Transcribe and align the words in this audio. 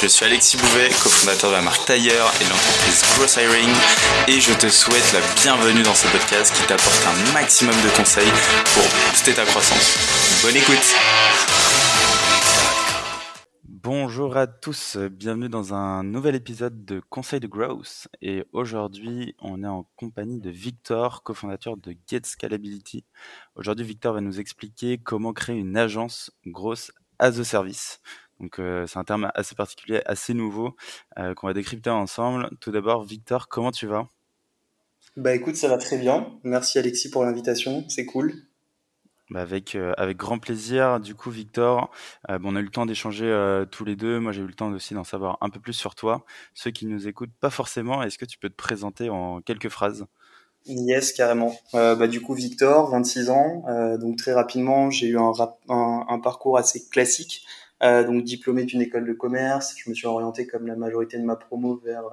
Je 0.00 0.08
suis 0.08 0.24
Alexis 0.24 0.56
Bouvet, 0.56 0.88
cofondateur 1.02 1.50
de 1.50 1.56
la 1.56 1.62
marque 1.62 1.84
Tailleur 1.86 2.30
et 2.40 2.44
de 2.44 2.50
l'entreprise 2.50 3.02
Gross 3.16 3.36
Hiring 3.36 3.74
et 4.28 4.40
je 4.40 4.52
te 4.52 4.68
souhaite 4.68 5.12
la 5.12 5.20
bienvenue 5.42 5.82
dans 5.82 5.94
ce 5.94 6.06
podcast 6.08 6.54
qui 6.54 6.66
t'apporte 6.66 7.02
un 7.06 7.32
maximum 7.32 7.74
de 7.74 7.96
conseils 7.96 8.30
pour 8.74 8.82
booster 9.10 9.32
ta 9.32 9.44
croissance. 9.44 10.42
Bonne 10.42 10.56
écoute 10.56 10.94
Bonjour 13.64 14.36
à 14.36 14.46
tous, 14.46 14.96
bienvenue 14.96 15.48
dans 15.48 15.72
un 15.72 16.02
nouvel 16.02 16.34
épisode 16.34 16.84
de 16.84 17.00
Conseil 17.08 17.40
de 17.40 17.46
Growth. 17.46 18.08
Et 18.20 18.44
aujourd'hui, 18.52 19.34
on 19.40 19.62
est 19.62 19.68
en 19.68 19.88
compagnie 19.96 20.40
de 20.40 20.50
Victor, 20.50 21.22
cofondateur 21.22 21.76
de 21.76 21.96
Get 22.08 22.22
Scalability. 22.24 23.04
Aujourd'hui, 23.54 23.86
Victor 23.86 24.14
va 24.14 24.20
nous 24.20 24.40
expliquer 24.40 24.98
comment 24.98 25.32
créer 25.32 25.56
une 25.56 25.76
agence 25.76 26.32
grosse 26.44 26.92
as 27.18 27.38
a 27.38 27.44
service. 27.44 28.00
Donc 28.40 28.58
euh, 28.58 28.86
c'est 28.86 28.98
un 28.98 29.04
terme 29.04 29.30
assez 29.34 29.54
particulier, 29.54 30.02
assez 30.06 30.34
nouveau, 30.34 30.76
euh, 31.18 31.34
qu'on 31.34 31.46
va 31.46 31.54
décrypter 31.54 31.90
ensemble. 31.90 32.50
Tout 32.60 32.70
d'abord, 32.70 33.04
Victor, 33.04 33.48
comment 33.48 33.72
tu 33.72 33.86
vas? 33.86 34.08
Bah 35.16 35.34
écoute, 35.34 35.56
ça 35.56 35.68
va 35.68 35.78
très 35.78 35.96
bien. 35.96 36.38
Merci 36.42 36.78
Alexis 36.78 37.10
pour 37.10 37.24
l'invitation, 37.24 37.84
c'est 37.88 38.04
cool. 38.04 38.34
Bah 39.30 39.40
avec, 39.40 39.74
euh, 39.74 39.92
avec 39.96 40.18
grand 40.18 40.38
plaisir. 40.38 41.00
Du 41.00 41.14
coup, 41.14 41.30
Victor, 41.30 41.90
bon, 42.28 42.52
on 42.52 42.56
a 42.56 42.60
eu 42.60 42.64
le 42.64 42.70
temps 42.70 42.86
d'échanger 42.86 43.64
tous 43.70 43.84
les 43.84 43.96
deux. 43.96 44.20
Moi, 44.20 44.32
j'ai 44.32 44.42
eu 44.42 44.46
le 44.46 44.54
temps 44.54 44.70
aussi 44.70 44.94
d'en 44.94 45.02
savoir 45.02 45.38
un 45.40 45.48
peu 45.48 45.58
plus 45.58 45.72
sur 45.72 45.94
toi. 45.94 46.24
Ceux 46.54 46.70
qui 46.70 46.86
nous 46.86 47.08
écoutent, 47.08 47.32
pas 47.40 47.50
forcément. 47.50 48.02
Est-ce 48.02 48.18
que 48.18 48.26
tu 48.26 48.38
peux 48.38 48.50
te 48.50 48.54
présenter 48.54 49.08
en 49.08 49.40
quelques 49.40 49.70
phrases? 49.70 50.06
Yes, 50.66 51.12
carrément. 51.12 51.56
bah, 51.72 52.06
du 52.06 52.20
coup, 52.20 52.34
Victor, 52.34 52.90
26 52.90 53.30
ans. 53.30 53.64
donc 53.98 54.16
très 54.16 54.32
rapidement, 54.32 54.90
j'ai 54.90 55.08
eu 55.08 55.18
un, 55.18 55.32
un, 55.70 56.06
un, 56.08 56.18
parcours 56.20 56.58
assez 56.58 56.86
classique. 56.88 57.44
Euh, 57.82 58.04
donc 58.04 58.24
diplômé 58.24 58.64
d'une 58.64 58.80
école 58.80 59.06
de 59.06 59.12
commerce, 59.12 59.74
je 59.76 59.90
me 59.90 59.94
suis 59.94 60.06
orienté 60.06 60.46
comme 60.46 60.66
la 60.66 60.76
majorité 60.76 61.18
de 61.18 61.24
ma 61.24 61.36
promo 61.36 61.76
vers 61.84 62.04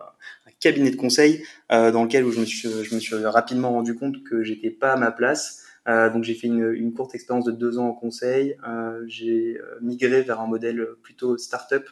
un 0.46 0.52
cabinet 0.60 0.92
de 0.92 0.98
conseil 0.98 1.44
euh, 1.72 1.92
dans 1.92 2.04
lequel 2.04 2.26
où 2.26 2.32
je 2.32 2.42
me 2.42 2.46
suis, 2.46 2.70
je 2.70 2.94
me 2.94 3.00
suis 3.00 3.16
rapidement 3.16 3.72
rendu 3.72 3.96
compte 3.96 4.24
que 4.24 4.44
j'étais 4.44 4.72
pas 4.72 4.94
à 4.94 4.98
ma 4.98 5.12
place. 5.12 5.64
Euh, 5.88 6.10
donc 6.10 6.24
j'ai 6.24 6.34
fait 6.34 6.48
une, 6.48 6.94
courte 6.94 7.14
expérience 7.16 7.46
de 7.46 7.52
deux 7.52 7.78
ans 7.78 7.88
en 7.88 7.94
conseil. 7.94 8.58
Euh, 8.68 9.04
j'ai 9.08 9.58
euh, 9.60 9.78
migré 9.82 10.22
vers 10.22 10.40
un 10.40 10.48
modèle 10.48 10.88
plutôt 11.02 11.38
start-up. 11.38 11.88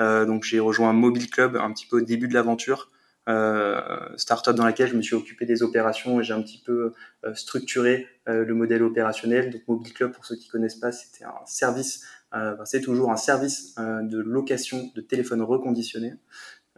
Euh, 0.00 0.24
donc 0.24 0.44
j'ai 0.44 0.60
rejoint 0.60 0.92
mobile 0.92 1.30
club 1.30 1.56
un 1.56 1.72
petit 1.72 1.86
peu 1.86 1.98
au 1.98 2.04
début 2.04 2.28
de 2.28 2.34
l'aventure. 2.34 2.90
Euh, 3.26 3.80
start-up 4.18 4.54
dans 4.54 4.66
laquelle 4.66 4.88
je 4.88 4.96
me 4.96 5.02
suis 5.02 5.14
occupé 5.14 5.46
des 5.46 5.62
opérations 5.62 6.20
et 6.20 6.24
j'ai 6.24 6.34
un 6.34 6.42
petit 6.42 6.62
peu 6.64 6.92
structuré 7.34 8.06
le 8.26 8.52
modèle 8.54 8.82
opérationnel. 8.82 9.50
Donc 9.50 9.62
mobile 9.66 9.92
club 9.92 10.12
pour 10.12 10.26
ceux 10.26 10.36
qui 10.36 10.48
connaissent 10.48 10.74
pas, 10.74 10.92
c'était 10.92 11.24
un 11.24 11.46
service 11.46 12.04
euh, 12.23 12.23
c'est 12.64 12.80
toujours 12.80 13.10
un 13.10 13.16
service 13.16 13.74
euh, 13.78 14.02
de 14.02 14.18
location 14.18 14.90
de 14.94 15.00
téléphone 15.00 15.42
reconditionné. 15.42 16.14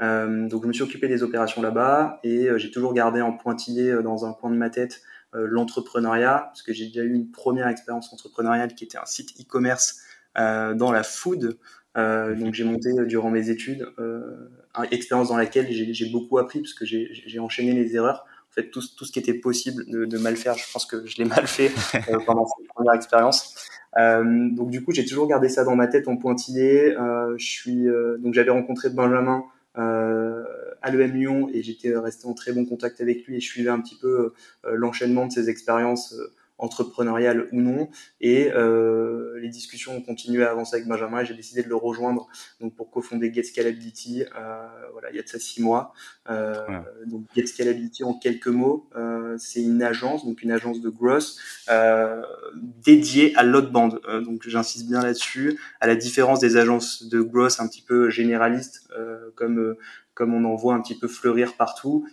Euh, 0.01 0.49
donc 0.49 0.62
je 0.62 0.69
me 0.69 0.73
suis 0.73 0.83
occupé 0.83 1.09
des 1.09 1.23
opérations 1.23 1.62
là-bas 1.62 2.21
et 2.23 2.49
j'ai 2.57 2.71
toujours 2.71 2.93
gardé 2.93 3.23
en 3.23 3.33
pointillé 3.33 4.03
dans 4.03 4.27
un 4.27 4.33
coin 4.33 4.51
de 4.51 4.57
ma 4.57 4.71
tête 4.71 5.03
l'entrepreneuriat, 5.33 6.45
parce 6.47 6.62
que 6.62 6.73
j'ai 6.73 6.87
déjà 6.87 7.03
eu 7.03 7.12
une 7.12 7.31
première 7.31 7.69
expérience 7.69 8.11
entrepreneuriale 8.11 8.75
qui 8.75 8.84
était 8.84 8.97
un 8.97 9.05
site 9.05 9.39
e-commerce 9.39 10.00
dans 10.34 10.93
la 10.93 11.03
food. 11.03 11.59
donc 11.94 12.55
j'ai 12.55 12.65
monté 12.65 12.91
durant 13.05 13.31
mes 13.31 13.50
études 13.50 13.87
une 13.99 14.87
expérience 14.91 15.28
dans 15.28 15.37
laquelle 15.37 15.71
j'ai 15.71 16.11
beaucoup 16.11 16.38
appris, 16.38 16.61
parce 16.61 16.73
que 16.73 16.87
j'ai 16.87 17.38
enchaîné 17.38 17.73
les 17.73 17.97
erreurs. 17.97 18.25
En 18.50 18.55
fait, 18.55 18.71
tout, 18.71 18.81
tout 18.97 19.05
ce 19.05 19.12
qui 19.12 19.19
était 19.19 19.34
possible 19.34 19.84
de, 19.91 20.06
de, 20.06 20.19
mal 20.19 20.37
faire, 20.37 20.56
je 20.56 20.65
pense 20.73 20.87
que 20.87 21.05
je 21.05 21.19
l'ai 21.19 21.25
mal 21.27 21.47
fait 21.47 21.71
pendant 22.25 22.47
cette 22.47 22.69
première 22.69 22.94
expérience. 22.94 23.69
Euh, 23.97 24.51
donc 24.51 24.71
du 24.71 24.83
coup, 24.84 24.93
j'ai 24.93 25.05
toujours 25.05 25.27
gardé 25.27 25.49
ça 25.49 25.65
dans 25.65 25.77
ma 25.77 25.87
tête 25.87 26.09
en 26.09 26.17
pointillé. 26.17 26.97
Euh, 26.97 27.37
je 27.39 27.47
suis 27.47 27.89
euh, 27.89 28.19
donc 28.19 28.34
j'avais 28.34 28.51
rencontré 28.51 28.91
Benjamin 28.91 29.45
à 29.79 30.91
l'EM 30.91 31.12
Lyon 31.12 31.51
et 31.53 31.62
j'étais 31.62 31.95
resté 31.95 32.27
en 32.27 32.33
très 32.33 32.53
bon 32.53 32.65
contact 32.65 33.03
avec 33.03 33.27
lui 33.27 33.37
et 33.37 33.41
je 33.41 33.47
suivais 33.47 33.69
un 33.69 33.79
petit 33.79 33.95
peu 33.95 34.33
l'enchaînement 34.65 35.27
de 35.27 35.33
ses 35.33 35.51
expériences 35.51 36.15
entrepreneurial 36.59 37.49
ou 37.53 37.61
non. 37.61 37.89
Et 38.21 38.50
euh, 38.53 39.39
les 39.41 39.49
discussions 39.49 39.97
ont 39.97 40.03
continué 40.03 40.44
à 40.44 40.50
avancer 40.50 40.77
avec 40.77 40.89
Benjamin 40.89 41.21
et 41.21 41.27
j'ai 41.27 41.34
décidé 41.34 41.62
de 41.62 41.69
le 41.69 41.77
rejoindre 41.77 42.28
donc 42.61 42.75
pour 42.75 42.91
cofonder 42.91 43.33
Get 43.33 43.43
Scalability. 43.43 44.25
Euh, 44.37 44.67
voilà, 44.93 45.11
il 45.11 45.17
y 45.17 45.19
a 45.19 45.22
de 45.22 45.28
ça 45.28 45.39
six 45.39 45.62
mois. 45.62 45.93
Euh, 46.31 46.55
Donc 47.06 47.25
Get 47.34 47.47
Scalability 47.47 48.05
en 48.05 48.15
quelques 48.15 48.47
mots, 48.49 48.89
euh, 48.97 49.37
c'est 49.39 49.62
une 49.62 49.83
agence, 49.83 50.25
donc 50.25 50.43
une 50.43 50.50
agence 50.50 50.81
de 50.81 50.89
growth 50.89 51.37
euh, 51.69 52.22
dédiée 52.55 53.34
à 53.37 53.43
l'outbound. 53.43 54.00
Euh, 54.09 54.21
donc 54.21 54.49
j'insiste 54.49 54.87
bien 54.88 55.03
là-dessus. 55.03 55.59
À 55.81 55.87
la 55.87 55.97
différence 55.97 56.41
des 56.41 56.56
agences 56.56 57.09
de 57.09 57.21
growth 57.21 57.56
un 57.59 57.69
petit 57.69 57.83
peu 57.83 58.11
généralistes, 58.11 58.88
comme 59.34 59.77
comme 60.15 60.33
on 60.33 60.44
en 60.44 60.55
voit 60.55 60.75
un 60.75 60.81
petit 60.81 60.99
peu 60.99 61.09
fleurir 61.09 61.56
partout. 61.56 62.09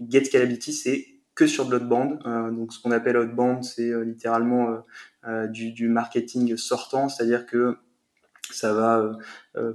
Get 0.00 0.24
Scalability, 0.24 0.72
c'est 0.72 1.06
que 1.38 1.46
sur 1.46 1.66
de 1.66 1.70
l'outbound. 1.70 2.18
Euh, 2.26 2.50
donc 2.50 2.72
ce 2.72 2.82
qu'on 2.82 2.90
appelle 2.90 3.16
outbound, 3.16 3.62
c'est 3.62 3.90
euh, 3.90 4.02
littéralement 4.02 4.82
euh, 5.24 5.46
du, 5.46 5.70
du, 5.70 5.88
marketing 5.88 6.56
sortant, 6.56 7.08
c'est-à-dire 7.08 7.46
que 7.46 7.76
ça 8.50 8.72
va 8.72 9.12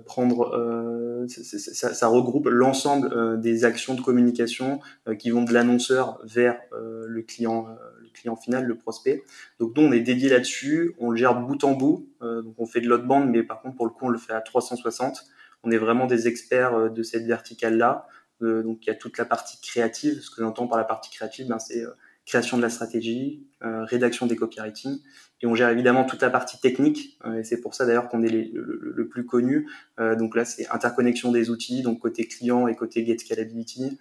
prendre, 0.03 1.27
ça, 1.27 1.93
ça, 1.93 2.07
regroupe 2.07 2.47
l'ensemble 2.47 3.39
des 3.39 3.65
actions 3.65 3.93
de 3.93 4.01
communication 4.01 4.79
qui 5.19 5.29
vont 5.29 5.43
de 5.43 5.53
l'annonceur 5.53 6.19
vers 6.23 6.59
le 6.71 7.21
client, 7.21 7.67
le 8.01 8.09
client 8.11 8.35
final, 8.35 8.65
le 8.65 8.75
prospect. 8.75 9.21
Donc 9.59 9.77
nous 9.77 9.83
on 9.83 9.91
est 9.91 9.99
dédié 9.99 10.27
là-dessus, 10.27 10.95
on 10.97 11.11
le 11.11 11.17
gère 11.17 11.39
bout 11.39 11.63
en 11.63 11.73
bout. 11.73 12.09
donc 12.21 12.55
on 12.57 12.65
fait 12.65 12.81
de 12.81 12.87
l'outbound, 12.87 13.29
mais 13.29 13.43
par 13.43 13.61
contre 13.61 13.75
pour 13.75 13.85
le 13.85 13.91
coup 13.91 14.07
on 14.07 14.09
le 14.09 14.17
fait 14.17 14.33
à 14.33 14.41
360. 14.41 15.23
On 15.63 15.69
est 15.69 15.77
vraiment 15.77 16.07
des 16.07 16.27
experts 16.27 16.89
de 16.89 17.03
cette 17.03 17.27
verticale 17.27 17.77
là. 17.77 18.07
Euh, 18.43 18.63
donc 18.63 18.79
il 18.85 18.87
y 18.87 18.91
a 18.91 18.95
toute 18.95 19.17
la 19.17 19.25
partie 19.25 19.59
créative. 19.61 20.21
Ce 20.21 20.29
que 20.29 20.41
j'entends 20.41 20.67
par 20.67 20.77
la 20.77 20.83
partie 20.83 21.09
créative, 21.09 21.47
ben, 21.47 21.59
c'est 21.59 21.83
euh, 21.83 21.91
création 22.25 22.57
de 22.57 22.61
la 22.61 22.69
stratégie, 22.69 23.45
euh, 23.63 23.83
rédaction 23.85 24.25
des 24.25 24.35
copywriting, 24.35 24.99
et 25.41 25.47
on 25.47 25.55
gère 25.55 25.69
évidemment 25.69 26.05
toute 26.05 26.21
la 26.21 26.29
partie 26.29 26.59
technique. 26.59 27.19
et 27.37 27.43
c'est 27.43 27.59
pour 27.59 27.75
ça 27.75 27.85
d'ailleurs 27.85 28.07
qu'on 28.07 28.23
est 28.23 28.29
le, 28.29 29.07
plus 29.09 29.25
connu. 29.25 29.67
donc 29.97 30.37
là, 30.37 30.45
c'est 30.45 30.69
interconnexion 30.69 31.33
des 31.33 31.49
outils, 31.49 31.81
donc 31.81 31.99
côté 31.99 32.25
client 32.25 32.67
et 32.69 32.75
côté 32.77 33.05
get 33.05 33.17
scalability. 33.17 33.99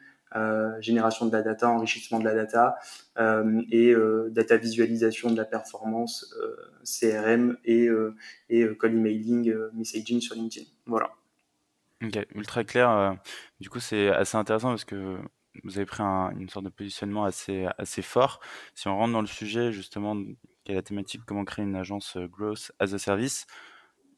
génération 0.78 1.26
de 1.26 1.32
la 1.32 1.42
data, 1.42 1.68
enrichissement 1.68 2.20
de 2.20 2.24
la 2.24 2.34
data 2.34 2.76
et 3.72 3.92
data 4.30 4.56
visualisation 4.56 5.32
de 5.32 5.36
la 5.36 5.44
performance, 5.44 6.32
CRM 6.84 7.56
et, 7.64 7.88
et 8.48 8.64
call 8.80 8.92
emailing, 8.92 9.52
messaging 9.74 10.20
sur 10.20 10.36
LinkedIn. 10.36 10.66
Voilà. 10.86 11.10
Ok, 12.02 12.18
ultra 12.34 12.64
clair. 12.64 12.90
Euh, 12.90 13.12
du 13.60 13.70
coup, 13.70 13.80
c'est 13.80 14.08
assez 14.08 14.36
intéressant 14.36 14.70
parce 14.70 14.84
que 14.84 15.18
vous 15.62 15.76
avez 15.76 15.86
pris 15.86 16.02
une 16.02 16.48
sorte 16.48 16.64
de 16.64 16.70
positionnement 16.70 17.24
assez, 17.24 17.66
assez 17.78 18.02
fort. 18.02 18.40
Si 18.74 18.88
on 18.88 18.96
rentre 18.96 19.12
dans 19.12 19.20
le 19.20 19.26
sujet, 19.26 19.72
justement, 19.72 20.16
qui 20.64 20.72
est 20.72 20.74
la 20.74 20.82
thématique 20.82 21.22
comment 21.26 21.44
créer 21.44 21.64
une 21.64 21.76
agence 21.76 22.16
euh, 22.16 22.26
growth 22.26 22.72
as 22.80 22.94
a 22.94 22.98
service, 22.98 23.46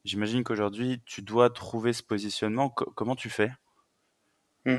j'imagine 0.03 0.43
qu'aujourd'hui, 0.43 1.01
tu 1.05 1.21
dois 1.21 1.49
trouver 1.49 1.93
ce 1.93 2.01
positionnement. 2.01 2.69
comment 2.69 3.15
tu 3.15 3.29
fais? 3.29 3.51
Mmh. 4.65 4.77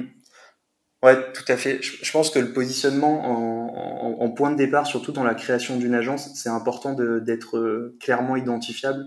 Ouais, 1.03 1.33
tout 1.33 1.45
à 1.47 1.57
fait. 1.57 1.80
Je, 1.83 2.10
pense 2.10 2.30
que 2.30 2.41
le 2.41 2.53
positionnement 2.53 4.21
en, 4.21 4.30
point 4.30 4.51
de 4.51 4.57
départ, 4.57 4.86
surtout 4.86 5.13
dans 5.13 5.22
la 5.22 5.34
création 5.34 5.77
d'une 5.77 5.95
agence, 5.95 6.34
c'est 6.34 6.48
important 6.48 6.95
d'être 6.95 7.59
euh, 7.59 7.97
clairement 8.01 8.34
identifiable 8.34 9.07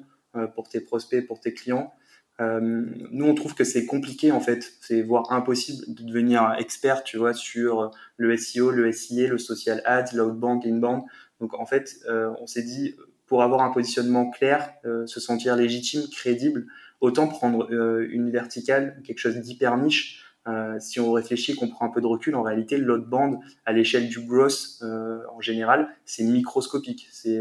pour 0.55 0.69
tes 0.69 0.79
prospects, 0.79 1.25
pour 1.25 1.41
tes 1.41 1.53
clients. 1.53 1.91
Euh, 2.39 2.85
nous, 3.11 3.25
on 3.25 3.35
trouve 3.35 3.53
que 3.53 3.63
c'est 3.63 3.85
compliqué 3.85 4.31
en 4.31 4.39
fait, 4.39 4.73
c'est 4.81 5.01
voire 5.01 5.31
impossible 5.31 5.93
de 5.93 6.03
devenir 6.03 6.55
expert, 6.57 7.03
tu 7.03 7.17
vois, 7.17 7.33
sur 7.33 7.91
le 8.17 8.37
SEO, 8.37 8.71
le 8.71 8.91
SIA, 8.91 9.27
le 9.27 9.37
social 9.37 9.81
ads, 9.85 10.13
l'outbound, 10.13 10.63
l'inbound. 10.63 11.03
Donc 11.41 11.53
en 11.53 11.65
fait, 11.65 11.97
euh, 12.07 12.31
on 12.39 12.47
s'est 12.47 12.63
dit 12.63 12.95
pour 13.25 13.43
avoir 13.43 13.61
un 13.61 13.71
positionnement 13.71 14.29
clair, 14.29 14.73
euh, 14.85 15.05
se 15.05 15.19
sentir 15.19 15.55
légitime, 15.55 16.03
crédible, 16.11 16.65
autant 17.01 17.27
prendre 17.27 17.71
une 17.71 18.29
verticale, 18.29 19.01
quelque 19.05 19.19
chose 19.19 19.35
d'hyper 19.37 19.77
niche. 19.77 20.25
si 20.79 20.99
on 20.99 21.11
réfléchit, 21.11 21.55
qu'on 21.55 21.69
prend 21.69 21.85
un 21.85 21.89
peu 21.89 22.01
de 22.01 22.07
recul, 22.07 22.35
en 22.35 22.41
réalité, 22.41 22.77
l'outbound 22.77 23.39
à 23.65 23.71
l'échelle 23.71 24.09
du 24.09 24.19
growth 24.19 24.81
en 24.81 25.39
général, 25.39 25.87
c'est 26.05 26.23
microscopique. 26.23 27.07
C'est 27.11 27.39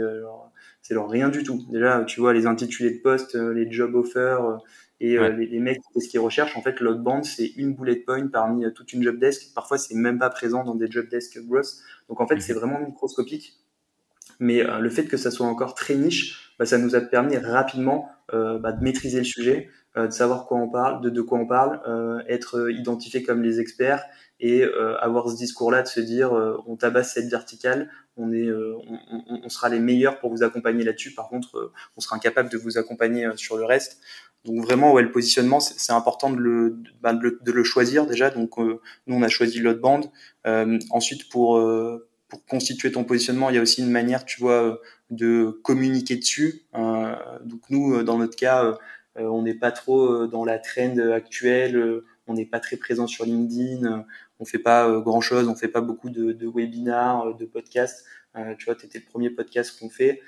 c'est 0.83 0.97
rien 0.97 1.29
du 1.29 1.43
tout. 1.43 1.65
Déjà, 1.71 2.05
tu 2.05 2.21
vois 2.21 2.33
les 2.33 2.47
intitulés 2.47 2.93
de 2.93 2.99
poste, 2.99 3.35
les 3.35 3.69
job 3.73 3.97
offers 3.97 4.61
Et 5.01 5.17
les, 5.17 5.47
les, 5.47 5.61
mecs, 5.61 5.81
qu'est-ce 5.95 6.09
qu'ils 6.09 6.21
recherchent 6.21 6.57
En 6.57 6.63
fait, 6.63 6.81
l'outbound, 6.81 7.25
c'est 7.25 7.47
une 7.57 7.75
bullet 7.75 7.97
point 7.97 8.27
parmi 8.27 8.65
toute 8.73 8.93
une 8.93 9.03
job 9.03 9.19
desk. 9.19 9.55
Parfois, 9.55 9.79
c'est 9.79 9.95
même 9.95 10.19
pas 10.19 10.29
présent 10.29 10.65
dans 10.65 10.75
des 10.75 10.91
job 10.91 11.09
desk 11.09 11.39
growth. 11.47 11.77
Donc 12.09 12.21
en 12.21 12.27
fait, 12.27 12.41
c'est 12.41 12.53
mhm. 12.53 12.59
vraiment 12.59 12.81
microscopique. 12.81 13.55
Mais 14.41 14.63
le 14.63 14.91
fait 14.91 15.05
que 15.05 15.17
ça 15.17 15.31
soit 15.31 15.47
encore 15.47 15.75
très 15.75 15.95
niche, 15.95 16.53
bah, 16.59 16.67
ça 16.67 16.79
nous 16.79 16.97
a 16.97 17.01
permis 17.01 17.37
rapidement 17.37 18.09
bah, 18.33 18.73
de 18.73 18.83
maîtriser 18.83 19.19
le 19.19 19.25
sujet, 19.25 19.69
de 19.97 20.11
savoir 20.11 20.47
quoi 20.47 20.59
on 20.59 20.69
parle, 20.69 21.01
de, 21.01 21.11
de 21.11 21.23
quoi 21.23 21.39
on 21.39 21.47
parle, 21.47 21.81
être 22.29 22.69
identifié 22.71 23.23
comme 23.23 23.43
les 23.43 23.61
experts 23.61 24.03
et 24.41 24.63
euh, 24.63 24.97
avoir 24.99 25.29
ce 25.29 25.37
discours-là 25.37 25.83
de 25.83 25.89
se 25.89 26.01
dire 26.01 26.33
euh, 26.33 26.57
on 26.67 26.77
tabasse 26.77 27.15
cette 27.15 27.29
verticale, 27.29 27.91
on 28.17 28.33
est, 28.33 28.47
euh, 28.47 28.77
on, 28.89 29.41
on, 29.45 29.49
sera 29.49 29.69
les 29.69 29.81
meilleurs 29.81 30.21
pour 30.21 30.31
vous 30.31 30.43
accompagner 30.43 30.85
là-dessus. 30.85 31.13
Par 31.15 31.29
contre, 31.29 31.73
on 31.97 32.01
sera 32.01 32.17
incapable 32.17 32.49
de 32.49 32.57
vous 32.57 32.79
accompagner 32.79 33.29
sur 33.37 33.57
le 33.57 33.65
reste. 33.65 34.01
Donc 34.45 34.65
vraiment, 34.65 34.93
ouais, 34.93 35.03
le 35.03 35.11
positionnement, 35.11 35.61
c'est 35.61 35.93
important 35.93 36.31
de 36.31 36.37
le, 36.37 36.77
bah, 37.03 37.13
de, 37.13 37.39
de 37.43 37.53
le, 37.53 37.65
choisir 37.65 38.07
déjà. 38.07 38.31
Donc 38.31 38.57
nous, 38.59 38.79
on 39.09 39.23
a 39.23 39.29
choisi 39.29 39.59
l'autre 39.61 39.81
bande. 39.81 40.11
ensuite, 40.91 41.29
pour 41.29 41.61
pour 42.29 42.45
constituer 42.45 42.93
ton 42.93 43.05
positionnement, 43.05 43.49
il 43.49 43.57
y 43.57 43.59
a 43.59 43.63
aussi 43.63 43.81
une 43.81 43.91
manière, 43.91 44.25
tu 44.27 44.41
vois, 44.41 44.79
de 45.11 45.59
communiquer 45.63 46.17
dessus. 46.17 46.63
donc 46.75 47.61
nous, 47.71 48.03
dans 48.03 48.19
notre 48.19 48.37
cas, 48.37 48.79
on 49.17 49.43
n'est 49.43 49.55
pas 49.55 49.73
trop 49.73 50.27
dans 50.27 50.45
la 50.45 50.59
trend 50.59 50.99
actuelle 51.13 52.03
on 52.29 52.35
n'est 52.35 52.47
pas 52.47 52.61
très 52.61 52.77
présent 52.77 53.07
sur 53.07 53.25
LinkedIn, 53.25 54.05
on 54.39 54.45
fait 54.45 54.59
pas 54.59 54.89
euh, 54.89 55.01
grand 55.01 55.21
chose, 55.21 55.49
on 55.49 55.57
fait 55.57 55.69
pas 55.69 55.81
beaucoup 55.81 56.11
de, 56.11 56.33
de 56.33 56.47
webinars, 56.47 57.27
euh, 57.27 57.33
de 57.33 57.47
podcasts. 57.47 58.05
Euh, 58.37 58.55
tu 58.59 58.67
vois, 58.67 58.75
tu 58.75 58.87
étais 58.87 58.99
le 58.99 59.05
premier 59.05 59.31
podcast 59.31 59.79
qu'on 59.79 59.91
fait. 59.91 60.21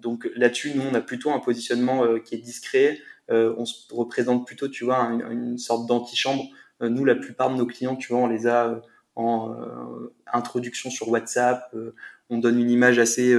donc 0.00 0.28
là-dessus, 0.36 0.72
nous, 0.74 0.82
on 0.82 0.94
a 0.94 1.00
plutôt 1.00 1.30
un 1.30 1.38
positionnement 1.38 2.18
qui 2.20 2.34
est 2.34 2.38
discret. 2.38 2.98
on 3.28 3.64
se 3.64 3.92
représente 3.94 4.46
plutôt, 4.46 4.68
tu 4.68 4.84
vois, 4.84 4.98
une, 5.30 5.58
sorte 5.58 5.86
d'antichambre. 5.86 6.44
nous, 6.80 7.04
la 7.04 7.14
plupart 7.14 7.50
de 7.50 7.56
nos 7.56 7.66
clients, 7.66 7.96
tu 7.96 8.12
vois, 8.12 8.22
on 8.22 8.26
les 8.26 8.46
a 8.46 8.80
en 9.16 9.56
introduction 10.32 10.90
sur 10.90 11.08
WhatsApp. 11.08 11.74
on 12.30 12.38
donne 12.38 12.60
une 12.60 12.70
image 12.70 12.98
assez 12.98 13.36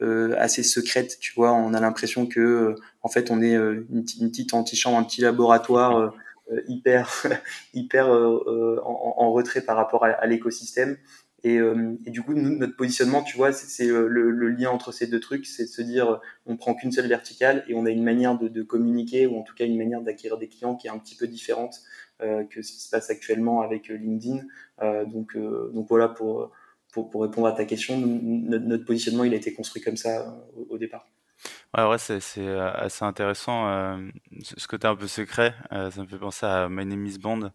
assez 0.00 0.62
secrète, 0.62 1.18
tu 1.20 1.32
vois. 1.34 1.52
On 1.52 1.74
a 1.74 1.80
l'impression 1.80 2.26
que, 2.26 2.74
en 3.02 3.08
fait, 3.08 3.30
on 3.30 3.40
est 3.40 3.54
une, 3.54 4.04
une 4.20 4.30
petite 4.30 4.52
antichambre, 4.52 4.98
un 4.98 5.04
petit 5.04 5.22
laboratoire 5.22 6.12
euh, 6.52 6.62
hyper 6.68 7.10
hyper 7.74 8.06
euh, 8.08 8.44
euh, 8.46 8.80
en, 8.84 9.14
en, 9.18 9.32
retrait 9.32 9.62
par 9.62 9.76
rapport 9.76 10.04
à 10.04 10.26
l'écosystème. 10.26 10.96
Et, 11.48 11.60
et, 12.06 12.10
du 12.10 12.22
coup, 12.22 12.34
notre 12.34 12.74
positionnement, 12.74 13.22
tu 13.22 13.36
vois, 13.36 13.52
c'est 13.52 13.86
le, 13.86 14.08
le, 14.08 14.48
lien 14.48 14.70
entre 14.70 14.90
ces 14.90 15.06
deux 15.06 15.20
trucs, 15.20 15.46
c'est 15.46 15.62
de 15.62 15.68
se 15.68 15.80
dire, 15.80 16.20
on 16.44 16.56
prend 16.56 16.74
qu'une 16.74 16.90
seule 16.90 17.06
verticale 17.06 17.64
et 17.68 17.74
on 17.74 17.86
a 17.86 17.90
une 17.90 18.02
manière 18.02 18.36
de, 18.36 18.62
communiquer 18.62 19.28
ou 19.28 19.38
en 19.38 19.42
tout 19.42 19.54
cas 19.54 19.64
une 19.64 19.78
manière 19.78 20.02
d'acquérir 20.02 20.38
des 20.38 20.48
clients 20.48 20.74
qui 20.74 20.88
est 20.88 20.90
un 20.90 20.98
petit 20.98 21.14
peu 21.14 21.28
différente 21.28 21.82
euh, 22.20 22.42
que 22.42 22.62
ce 22.62 22.72
qui 22.72 22.80
se 22.80 22.90
passe 22.90 23.10
actuellement 23.10 23.60
avec 23.60 23.88
LinkedIn. 23.88 24.40
Euh, 24.82 25.04
donc, 25.04 25.36
voilà 25.88 26.08
pour, 26.08 26.50
pour, 26.92 27.22
répondre 27.22 27.46
à 27.46 27.52
ta 27.52 27.64
question, 27.64 27.96
notre, 27.96 28.84
positionnement 28.84 29.22
il 29.22 29.32
a 29.32 29.36
été 29.36 29.52
construit 29.52 29.82
comme 29.82 29.96
ça 29.96 30.36
au 30.68 30.78
départ. 30.78 31.06
Ouais, 31.76 31.86
ouais, 31.86 31.98
c'est 31.98 32.20
c'est, 32.20 32.46
euh, 32.46 32.72
assez 32.72 33.04
intéressant. 33.04 33.68
euh, 33.68 33.98
ce 34.42 34.66
côté 34.66 34.86
un 34.88 34.96
peu 34.96 35.06
secret, 35.06 35.54
euh, 35.72 35.90
ça 35.90 36.00
me 36.02 36.06
fait 36.06 36.18
penser 36.18 36.46
à 36.46 36.68
My 36.70 36.86
Name 36.86 37.04
is 37.04 37.18
Bond. 37.18 37.50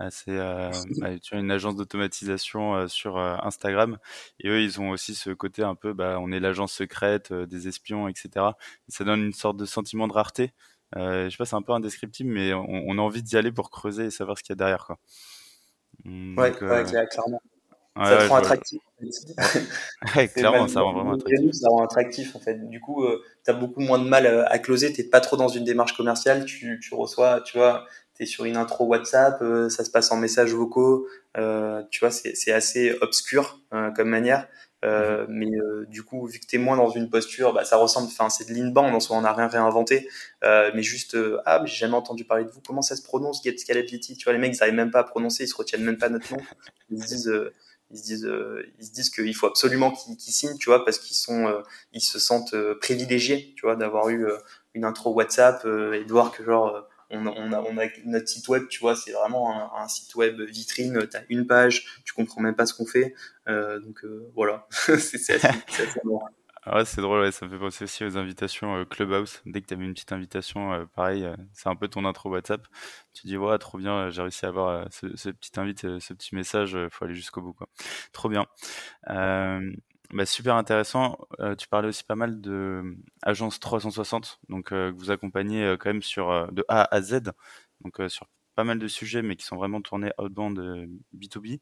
Euh, 0.00 0.08
c'est 0.10 0.36
bah, 1.00 1.18
tu 1.18 1.34
as 1.34 1.38
une 1.38 1.50
agence 1.50 1.74
d'automatisation 1.76 2.86
sur 2.88 3.16
Instagram 3.18 3.98
et 4.40 4.48
eux, 4.50 4.60
ils 4.62 4.80
ont 4.80 4.90
aussi 4.90 5.14
ce 5.14 5.30
côté 5.30 5.62
un 5.62 5.74
peu, 5.76 5.94
bah, 5.94 6.18
on 6.20 6.30
est 6.30 6.40
l'agence 6.40 6.74
secrète 6.74 7.32
des 7.32 7.68
espions, 7.68 8.06
etc. 8.08 8.28
Et 8.88 8.92
ça 8.92 9.04
donne 9.04 9.22
une 9.22 9.32
sorte 9.32 9.56
de 9.56 9.64
sentiment 9.64 10.08
de 10.08 10.12
rareté. 10.12 10.52
je 10.94 11.28
sais 11.30 11.36
pas, 11.38 11.46
c'est 11.46 11.56
un 11.56 11.62
peu 11.62 11.72
indescriptible, 11.72 12.30
mais 12.30 12.52
on, 12.52 12.66
on 12.68 12.98
a 12.98 13.00
envie 13.00 13.22
d'y 13.22 13.36
aller 13.38 13.52
pour 13.52 13.70
creuser 13.70 14.06
et 14.06 14.10
savoir 14.10 14.36
ce 14.36 14.42
qu'il 14.42 14.52
y 14.52 14.54
a 14.54 14.56
derrière, 14.56 14.84
quoi. 14.86 14.98
Mmh, 16.04 16.38
ouais, 16.38 16.62
ouais, 16.62 16.84
clairement 17.10 17.40
ça 17.96 18.16
te 18.16 18.28
rend 18.28 18.36
attractif. 18.36 18.82
ouais, 20.16 20.28
clairement, 20.28 20.66
ça 20.68 20.80
rend 20.80 20.92
vraiment 20.92 21.14
attractif. 21.14 21.52
Ça 21.52 21.68
rend 21.68 21.84
attractif 21.84 22.36
en 22.36 22.40
fait. 22.40 22.68
Du 22.68 22.80
coup, 22.80 23.04
euh, 23.04 23.22
tu 23.44 23.50
as 23.50 23.54
beaucoup 23.54 23.80
moins 23.80 23.98
de 23.98 24.08
mal 24.08 24.26
à, 24.26 24.46
à 24.46 24.58
closer. 24.58 24.92
T'es 24.92 25.04
pas 25.04 25.20
trop 25.20 25.36
dans 25.36 25.48
une 25.48 25.64
démarche 25.64 25.96
commerciale. 25.96 26.44
Tu, 26.44 26.80
tu 26.82 26.94
reçois, 26.94 27.40
tu 27.42 27.56
vois, 27.56 27.86
t'es 28.14 28.26
sur 28.26 28.44
une 28.44 28.56
intro 28.56 28.86
WhatsApp, 28.86 29.42
euh, 29.42 29.68
ça 29.68 29.84
se 29.84 29.90
passe 29.90 30.10
en 30.10 30.16
messages 30.16 30.52
vocaux. 30.52 31.06
Euh, 31.36 31.82
tu 31.90 32.00
vois, 32.00 32.10
c'est 32.10 32.52
assez 32.52 32.96
obscur 33.00 33.60
euh, 33.72 33.90
comme 33.90 34.08
manière. 34.08 34.46
Euh, 34.84 35.26
mhm. 35.26 35.34
mais 35.34 35.86
du 35.88 36.02
coup, 36.02 36.26
vu 36.26 36.38
que 36.38 36.46
t'es 36.46 36.58
moins 36.58 36.76
dans 36.76 36.90
une 36.90 37.08
posture, 37.08 37.54
bah, 37.54 37.64
ça 37.64 37.78
ressemble, 37.78 38.08
enfin, 38.08 38.28
c'est 38.28 38.46
de 38.46 38.52
l'inbound, 38.52 38.94
en 38.94 39.00
soi, 39.00 39.16
on 39.16 39.22
n'a 39.22 39.32
rien 39.32 39.46
réinventé, 39.46 40.10
mais 40.42 40.82
juste, 40.82 41.16
ah, 41.46 41.60
mais 41.62 41.66
j'ai 41.66 41.76
jamais 41.76 41.94
entendu 41.94 42.24
parler 42.24 42.44
de 42.44 42.50
vous, 42.50 42.60
comment 42.60 42.82
ça 42.82 42.94
se 42.94 43.02
prononce, 43.02 43.42
Get 43.42 43.56
Scalability, 43.56 44.18
tu 44.18 44.24
vois, 44.24 44.34
les 44.34 44.38
mecs, 44.38 44.54
ils 44.54 44.62
arrivent 44.62 44.74
même 44.74 44.90
pas 44.90 45.00
à 45.00 45.04
prononcer, 45.04 45.44
ils 45.44 45.48
se 45.48 45.56
retiennent 45.56 45.84
même 45.84 45.96
pas 45.96 46.10
notre 46.10 46.30
nom, 46.34 46.40
ils 46.90 47.02
se 47.02 47.06
disent, 47.06 47.32
ils 47.94 47.98
se 47.98 48.04
disent 48.04 48.26
euh, 48.26 48.66
ils 48.78 48.86
se 48.86 48.92
disent 48.92 49.10
qu'il 49.10 49.34
faut 49.34 49.46
absolument 49.46 49.92
qu'ils 49.92 50.32
signent 50.32 50.58
tu 50.58 50.68
vois 50.68 50.84
parce 50.84 50.98
qu'ils 50.98 51.16
sont 51.16 51.46
euh, 51.46 51.62
ils 51.92 52.00
se 52.00 52.18
sentent 52.18 52.54
euh, 52.54 52.74
privilégiés 52.74 53.54
tu 53.56 53.62
vois 53.62 53.76
d'avoir 53.76 54.08
eu 54.08 54.26
une 54.74 54.84
intro 54.84 55.12
WhatsApp 55.12 55.64
et 55.64 56.04
de 56.04 56.10
voir 56.10 56.32
que 56.32 56.44
genre 56.44 56.88
on, 57.10 57.26
a, 57.26 57.60
on 57.60 57.78
a 57.78 57.86
notre 58.06 58.28
site 58.28 58.48
web, 58.48 58.66
tu 58.68 58.80
vois, 58.80 58.96
c'est 58.96 59.12
vraiment 59.12 59.78
un, 59.78 59.86
site 59.86 60.16
web 60.16 60.40
vitrine. 60.40 61.06
Tu 61.08 61.16
as 61.16 61.22
une 61.28 61.46
page, 61.46 61.86
tu 62.04 62.12
comprends 62.12 62.40
même 62.40 62.56
pas 62.56 62.66
ce 62.66 62.74
qu'on 62.74 62.86
fait. 62.86 63.14
Donc 63.46 64.04
voilà, 64.34 64.66
c'est 64.70 65.34
assez, 65.34 65.46
assez 65.46 66.00
ouais, 66.72 66.84
c'est 66.84 67.00
drôle, 67.00 67.30
ça 67.32 67.46
me 67.46 67.50
fait 67.50 67.58
penser 67.58 67.84
aussi 67.84 68.04
aux 68.04 68.16
invitations 68.16 68.76
euh, 68.76 68.84
Clubhouse. 68.84 69.42
Dès 69.46 69.60
que 69.60 69.66
tu 69.66 69.74
avais 69.74 69.84
une 69.84 69.94
petite 69.94 70.12
invitation, 70.12 70.72
euh, 70.72 70.84
pareil, 70.86 71.24
euh, 71.24 71.36
c'est 71.52 71.68
un 71.68 71.76
peu 71.76 71.88
ton 71.88 72.04
intro 72.04 72.30
WhatsApp. 72.30 72.66
Tu 73.12 73.26
dis, 73.26 73.36
ouais, 73.36 73.58
trop 73.58 73.78
bien, 73.78 74.10
j'ai 74.10 74.22
réussi 74.22 74.46
à 74.46 74.48
avoir 74.48 74.86
ce, 74.92 75.16
ce, 75.16 75.30
petit 75.30 75.58
invite, 75.58 75.98
ce 75.98 76.14
petit 76.14 76.34
message, 76.34 76.76
faut 76.90 77.04
aller 77.04 77.14
jusqu'au 77.14 77.42
bout, 77.42 77.52
quoi. 77.52 77.68
Trop 78.12 78.28
bien. 78.28 78.46
Bah, 80.12 80.26
super 80.26 80.54
intéressant. 80.56 81.18
tu 81.58 81.66
parlais 81.68 81.88
aussi 81.88 82.04
pas 82.04 82.14
mal 82.14 82.40
de 82.40 82.96
Agence 83.22 83.58
360, 83.58 84.40
donc 84.48 84.66
que 84.66 84.90
vous 84.90 85.10
accompagnez 85.10 85.76
quand 85.80 85.90
même 85.90 86.02
sur 86.02 86.52
de 86.52 86.64
A 86.68 86.94
à 86.94 87.02
Z, 87.02 87.32
donc 87.80 88.00
sur 88.08 88.26
pas 88.54 88.64
mal 88.64 88.78
de 88.78 88.88
sujets, 88.88 89.22
mais 89.22 89.36
qui 89.36 89.44
sont 89.44 89.56
vraiment 89.56 89.80
tournés 89.80 90.12
outbound 90.18 90.88
B2B. 91.16 91.60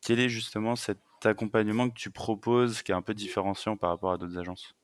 Quelle 0.00 0.20
est 0.20 0.28
justement 0.28 0.76
cette 0.76 1.00
accompagnement 1.26 1.88
que 1.88 1.94
tu 1.94 2.10
proposes 2.10 2.82
qui 2.82 2.92
est 2.92 2.94
un 2.94 3.02
peu 3.02 3.14
différenciant 3.14 3.76
par 3.76 3.90
rapport 3.90 4.12
à 4.12 4.18
d'autres 4.18 4.38
agences 4.38 4.74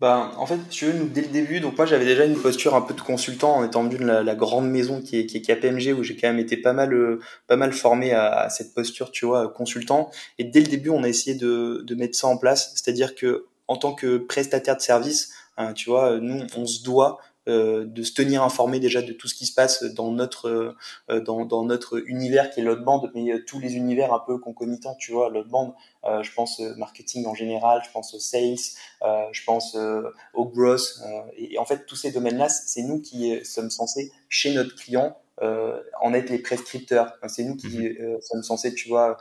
bah, 0.00 0.32
En 0.36 0.46
fait, 0.46 0.58
tu 0.70 0.86
veux, 0.86 1.08
dès 1.08 1.22
le 1.22 1.28
début, 1.28 1.60
donc 1.60 1.76
moi 1.76 1.86
j'avais 1.86 2.04
déjà 2.04 2.24
une 2.24 2.40
posture 2.40 2.74
un 2.74 2.80
peu 2.80 2.94
de 2.94 3.00
consultant 3.00 3.56
en 3.56 3.64
étant 3.64 3.84
venu 3.84 3.98
de 3.98 4.04
la, 4.04 4.34
grande 4.34 4.70
maison 4.70 5.02
qui 5.02 5.18
est, 5.18 5.26
qui 5.26 5.36
est 5.36 5.42
KPMG 5.42 5.92
où 5.98 6.02
j'ai 6.02 6.16
quand 6.16 6.28
même 6.28 6.38
été 6.38 6.56
pas 6.56 6.72
mal, 6.72 6.92
euh, 6.92 7.20
pas 7.46 7.56
mal 7.56 7.72
formé 7.72 8.12
à, 8.12 8.48
cette 8.50 8.74
posture, 8.74 9.10
tu 9.10 9.26
vois, 9.26 9.48
consultant. 9.48 10.10
Et 10.38 10.44
dès 10.44 10.60
le 10.60 10.66
début, 10.66 10.90
on 10.90 11.02
a 11.02 11.08
essayé 11.08 11.36
de, 11.36 11.94
mettre 11.94 12.16
ça 12.16 12.28
en 12.28 12.36
place, 12.36 12.72
c'est-à-dire 12.74 13.14
que 13.14 13.46
en 13.66 13.76
tant 13.76 13.92
que 13.92 14.18
prestataire 14.18 14.76
de 14.76 14.80
service, 14.80 15.32
hein, 15.56 15.72
tu 15.74 15.90
vois, 15.90 16.18
nous, 16.20 16.46
on 16.56 16.66
se 16.66 16.82
doit 16.82 17.18
de 17.48 18.02
se 18.02 18.12
tenir 18.12 18.42
informé 18.42 18.80
déjà 18.80 19.02
de 19.02 19.12
tout 19.12 19.28
ce 19.28 19.34
qui 19.34 19.46
se 19.46 19.54
passe 19.54 19.82
dans 19.82 20.10
notre 20.10 20.76
euh, 21.08 21.20
dans, 21.20 21.44
dans, 21.44 21.64
notre 21.64 22.02
univers 22.08 22.50
qui 22.50 22.60
est 22.60 22.76
bande, 22.76 23.10
mais 23.14 23.32
euh, 23.32 23.44
tous 23.46 23.58
les 23.58 23.76
univers 23.76 24.12
un 24.12 24.20
peu 24.20 24.38
concomitants, 24.38 24.94
tu 24.96 25.12
vois, 25.12 25.30
l'autre 25.30 25.48
bande. 25.48 25.72
je 26.04 26.32
pense 26.32 26.60
marketing 26.76 27.26
en 27.26 27.34
général, 27.34 27.82
je 27.84 27.90
pense 27.90 28.14
au 28.14 28.18
sales, 28.18 28.56
je 29.02 29.44
pense 29.44 29.76
au 30.34 30.44
growth. 30.46 31.00
Et, 31.36 31.58
en 31.58 31.64
fait, 31.64 31.86
tous 31.86 31.96
ces 31.96 32.12
domaines-là, 32.12 32.48
c'est 32.48 32.82
nous 32.82 33.00
qui 33.00 33.44
sommes 33.44 33.70
censés 33.70 34.12
chez 34.28 34.52
notre 34.52 34.74
client 34.74 35.16
en 35.40 36.14
être 36.14 36.30
les 36.30 36.38
prescripteurs. 36.38 37.12
C'est 37.28 37.44
nous 37.44 37.56
qui 37.56 37.78
mhm. 37.78 38.20
sommes 38.20 38.42
censés, 38.42 38.74
tu 38.74 38.88
vois, 38.88 39.18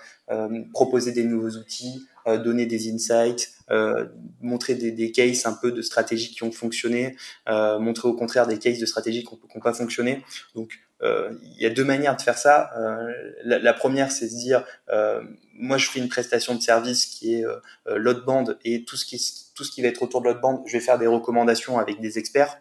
proposer 0.73 1.11
des 1.11 1.23
nouveaux 1.23 1.57
outils, 1.57 2.07
donner 2.25 2.65
des 2.65 2.91
insights, 2.91 3.57
euh, 3.69 4.05
montrer 4.41 4.75
des, 4.75 4.91
des, 4.91 5.11
cases 5.11 5.45
un 5.45 5.51
peu 5.51 5.73
de 5.73 5.81
stratégies 5.81 6.33
qui 6.33 6.43
ont 6.43 6.53
fonctionné, 6.53 7.17
euh, 7.49 7.79
montrer 7.79 8.07
au 8.07 8.13
contraire 8.13 8.47
des 8.47 8.59
cases 8.59 8.79
de 8.79 8.85
stratégies 8.85 9.25
qui 9.25 9.35
n'ont 9.53 9.61
pas 9.61 9.73
fonctionné. 9.73 10.23
Donc 10.55 10.71
euh, 10.71 10.86
il 11.01 11.61
y 11.61 11.65
a 11.65 11.69
deux 11.69 11.83
manières 11.83 12.15
de 12.15 12.21
faire 12.21 12.37
ça. 12.37 12.71
Euh, 12.77 13.13
la, 13.43 13.59
la, 13.59 13.73
première, 13.73 14.11
c'est 14.11 14.27
de 14.27 14.31
dire, 14.31 14.63
euh, 14.89 15.21
moi, 15.53 15.77
je 15.77 15.89
fais 15.89 15.99
une 15.99 16.09
prestation 16.09 16.55
de 16.55 16.61
service 16.61 17.05
qui 17.05 17.35
est 17.35 17.45
euh, 17.45 17.59
l'autre 17.85 18.25
bande 18.25 18.57
et 18.65 18.83
tout 18.83 18.97
ce 18.97 19.05
qui 19.05 19.21
tout 19.55 19.63
ce 19.63 19.71
qui 19.71 19.81
va 19.81 19.87
être 19.87 20.03
autour 20.03 20.21
de 20.21 20.27
l'autre 20.27 20.39
bande, 20.39 20.61
je 20.67 20.73
vais 20.73 20.79
faire 20.79 20.99
des 20.99 21.07
recommandations 21.07 21.79
avec 21.79 21.99
des 21.99 22.19
experts. 22.19 22.59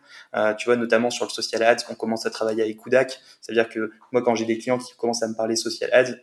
tu 0.56 0.64
vois, 0.64 0.76
notamment 0.76 1.10
sur 1.10 1.26
le 1.26 1.30
social 1.30 1.62
ads, 1.62 1.84
on 1.90 1.94
commence 1.94 2.24
à 2.24 2.30
travailler 2.30 2.62
avec 2.62 2.78
Kudak. 2.78 3.20
C'est-à-dire 3.42 3.68
que 3.68 3.92
moi, 4.12 4.22
quand 4.22 4.34
j'ai 4.34 4.46
des 4.46 4.56
clients 4.56 4.78
qui 4.78 4.94
commencent 4.96 5.22
à 5.22 5.28
me 5.28 5.34
parler 5.34 5.56
social 5.56 5.90
ads, 5.92 6.14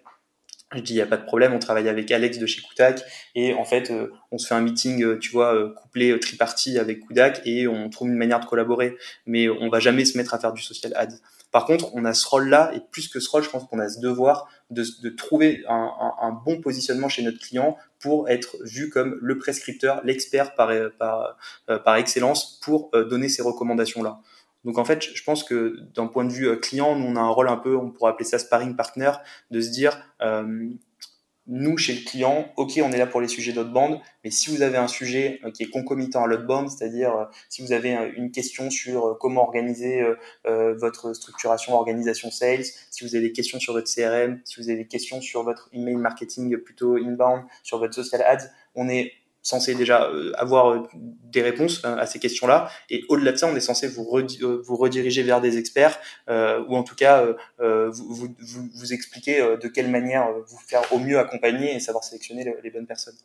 je 0.75 0.81
dis, 0.81 0.93
il 0.93 0.95
n'y 0.95 1.01
a 1.01 1.05
pas 1.05 1.17
de 1.17 1.25
problème, 1.25 1.53
on 1.53 1.59
travaille 1.59 1.87
avec 1.87 2.09
Alex 2.11 2.37
de 2.39 2.45
chez 2.45 2.61
Kudak 2.61 3.03
et 3.35 3.53
en 3.53 3.65
fait, 3.65 3.91
euh, 3.91 4.11
on 4.31 4.37
se 4.37 4.47
fait 4.47 4.55
un 4.55 4.61
meeting, 4.61 5.03
euh, 5.03 5.19
tu 5.19 5.31
vois, 5.31 5.53
euh, 5.53 5.73
couplé 5.73 6.19
tripartie 6.19 6.79
avec 6.79 7.05
Kudak 7.07 7.41
et 7.45 7.67
on 7.67 7.89
trouve 7.89 8.09
une 8.09 8.17
manière 8.17 8.39
de 8.39 8.45
collaborer. 8.45 8.97
Mais 9.25 9.49
on 9.49 9.69
va 9.69 9.79
jamais 9.79 10.05
se 10.05 10.17
mettre 10.17 10.33
à 10.33 10.39
faire 10.39 10.53
du 10.53 10.61
social 10.61 10.93
ads. 10.95 11.15
Par 11.53 11.65
contre, 11.65 11.93
on 11.93 12.03
a 12.03 12.13
ce 12.13 12.27
rôle-là 12.27 12.71
et 12.75 12.81
plus 12.91 13.07
que 13.07 13.19
ce 13.21 13.29
rôle, 13.29 13.43
je 13.43 13.49
pense 13.49 13.63
qu'on 13.65 13.79
a 13.79 13.87
ce 13.87 13.99
devoir 14.01 14.49
de, 14.71 15.09
trouver 15.09 15.63
un, 15.69 16.41
bon 16.43 16.59
positionnement 16.59 17.07
chez 17.07 17.21
notre 17.21 17.39
client 17.39 17.77
pour 17.99 18.27
être 18.27 18.57
vu 18.63 18.89
comme 18.89 19.17
le 19.21 19.37
prescripteur, 19.37 20.01
l'expert 20.03 20.55
par, 20.55 20.71
par, 20.97 21.37
par 21.83 21.95
excellence 21.95 22.59
pour 22.63 22.89
donner 22.91 23.29
ces 23.29 23.43
recommandations-là. 23.43 24.19
Donc 24.65 24.79
en 24.79 24.85
fait, 24.85 25.03
je 25.13 25.23
pense 25.23 25.43
que 25.43 25.77
d'un 25.93 26.07
point 26.07 26.25
de 26.25 26.31
vue 26.31 26.59
client, 26.59 26.95
nous 26.95 27.05
on 27.05 27.15
a 27.17 27.19
un 27.19 27.29
rôle 27.29 27.49
un 27.49 27.57
peu, 27.57 27.77
on 27.77 27.91
pourrait 27.91 28.11
appeler 28.11 28.25
ça 28.27 28.39
sparring 28.39 28.75
partner, 28.75 29.11
de 29.51 29.61
se 29.61 29.69
dire 29.69 30.01
nous, 31.47 31.77
chez 31.77 31.93
le 31.93 32.01
client, 32.05 32.47
ok, 32.55 32.79
on 32.81 32.91
est 32.91 32.97
là 32.97 33.05
pour 33.05 33.19
les 33.19 33.27
sujets 33.27 33.51
d'outbound, 33.51 33.99
mais 34.23 34.31
si 34.31 34.49
vous 34.49 34.61
avez 34.61 34.77
un 34.77 34.87
sujet 34.87 35.41
euh, 35.43 35.51
qui 35.51 35.63
est 35.63 35.69
concomitant 35.69 36.23
à 36.23 36.27
l'outbound, 36.27 36.69
c'est-à-dire 36.69 37.13
euh, 37.13 37.25
si 37.49 37.61
vous 37.61 37.73
avez 37.73 37.97
euh, 37.97 38.11
une 38.15 38.31
question 38.31 38.69
sur 38.69 39.17
comment 39.19 39.43
organiser 39.43 40.03
votre 40.45 41.13
structuration, 41.13 41.73
organisation 41.75 42.31
sales, 42.31 42.63
si 42.63 43.03
vous 43.03 43.15
avez 43.15 43.27
des 43.27 43.33
questions 43.33 43.59
sur 43.59 43.73
votre 43.73 43.93
CRM, 43.93 44.39
si 44.45 44.61
vous 44.61 44.69
avez 44.69 44.77
des 44.79 44.87
questions 44.87 45.21
sur 45.21 45.43
votre 45.43 45.69
email 45.73 45.95
marketing 45.95 46.57
plutôt 46.57 46.95
inbound, 46.95 47.43
sur 47.63 47.79
votre 47.79 47.93
social 47.93 48.21
ads, 48.21 48.49
on 48.75 48.87
est 48.87 49.11
censé 49.43 49.75
déjà 49.75 50.05
euh, 50.05 50.31
avoir 50.37 50.69
euh, 50.69 50.87
des 50.95 51.41
réponses 51.41 51.83
euh, 51.83 51.97
à 51.97 52.05
ces 52.05 52.17
questions-là. 52.17 52.71
Et 52.89 53.03
au-delà 53.09 53.33
de 53.33 53.37
ça, 53.37 53.47
on 53.47 53.55
est 53.55 53.59
censé 53.59 53.87
vous, 53.87 54.09
vous 54.63 54.75
rediriger 54.77 55.21
vers 55.21 55.41
des 55.41 55.57
experts 55.57 55.99
ou 56.29 56.75
en 56.77 56.83
tout 56.83 56.95
cas 56.95 57.25
vous, 57.59 58.93
expliquer 58.93 59.41
de 59.61 59.67
quelle 59.67 59.89
manière 59.89 60.31
vous 60.47 60.57
faire 60.57 60.81
au 60.93 60.99
mieux 60.99 61.19
accompagner 61.19 61.75
et 61.75 61.79
savoir 61.79 62.03
sélectionner 62.03 62.55
les, 62.63 62.69
bonnes 62.71 62.87
personnes. 62.87 63.15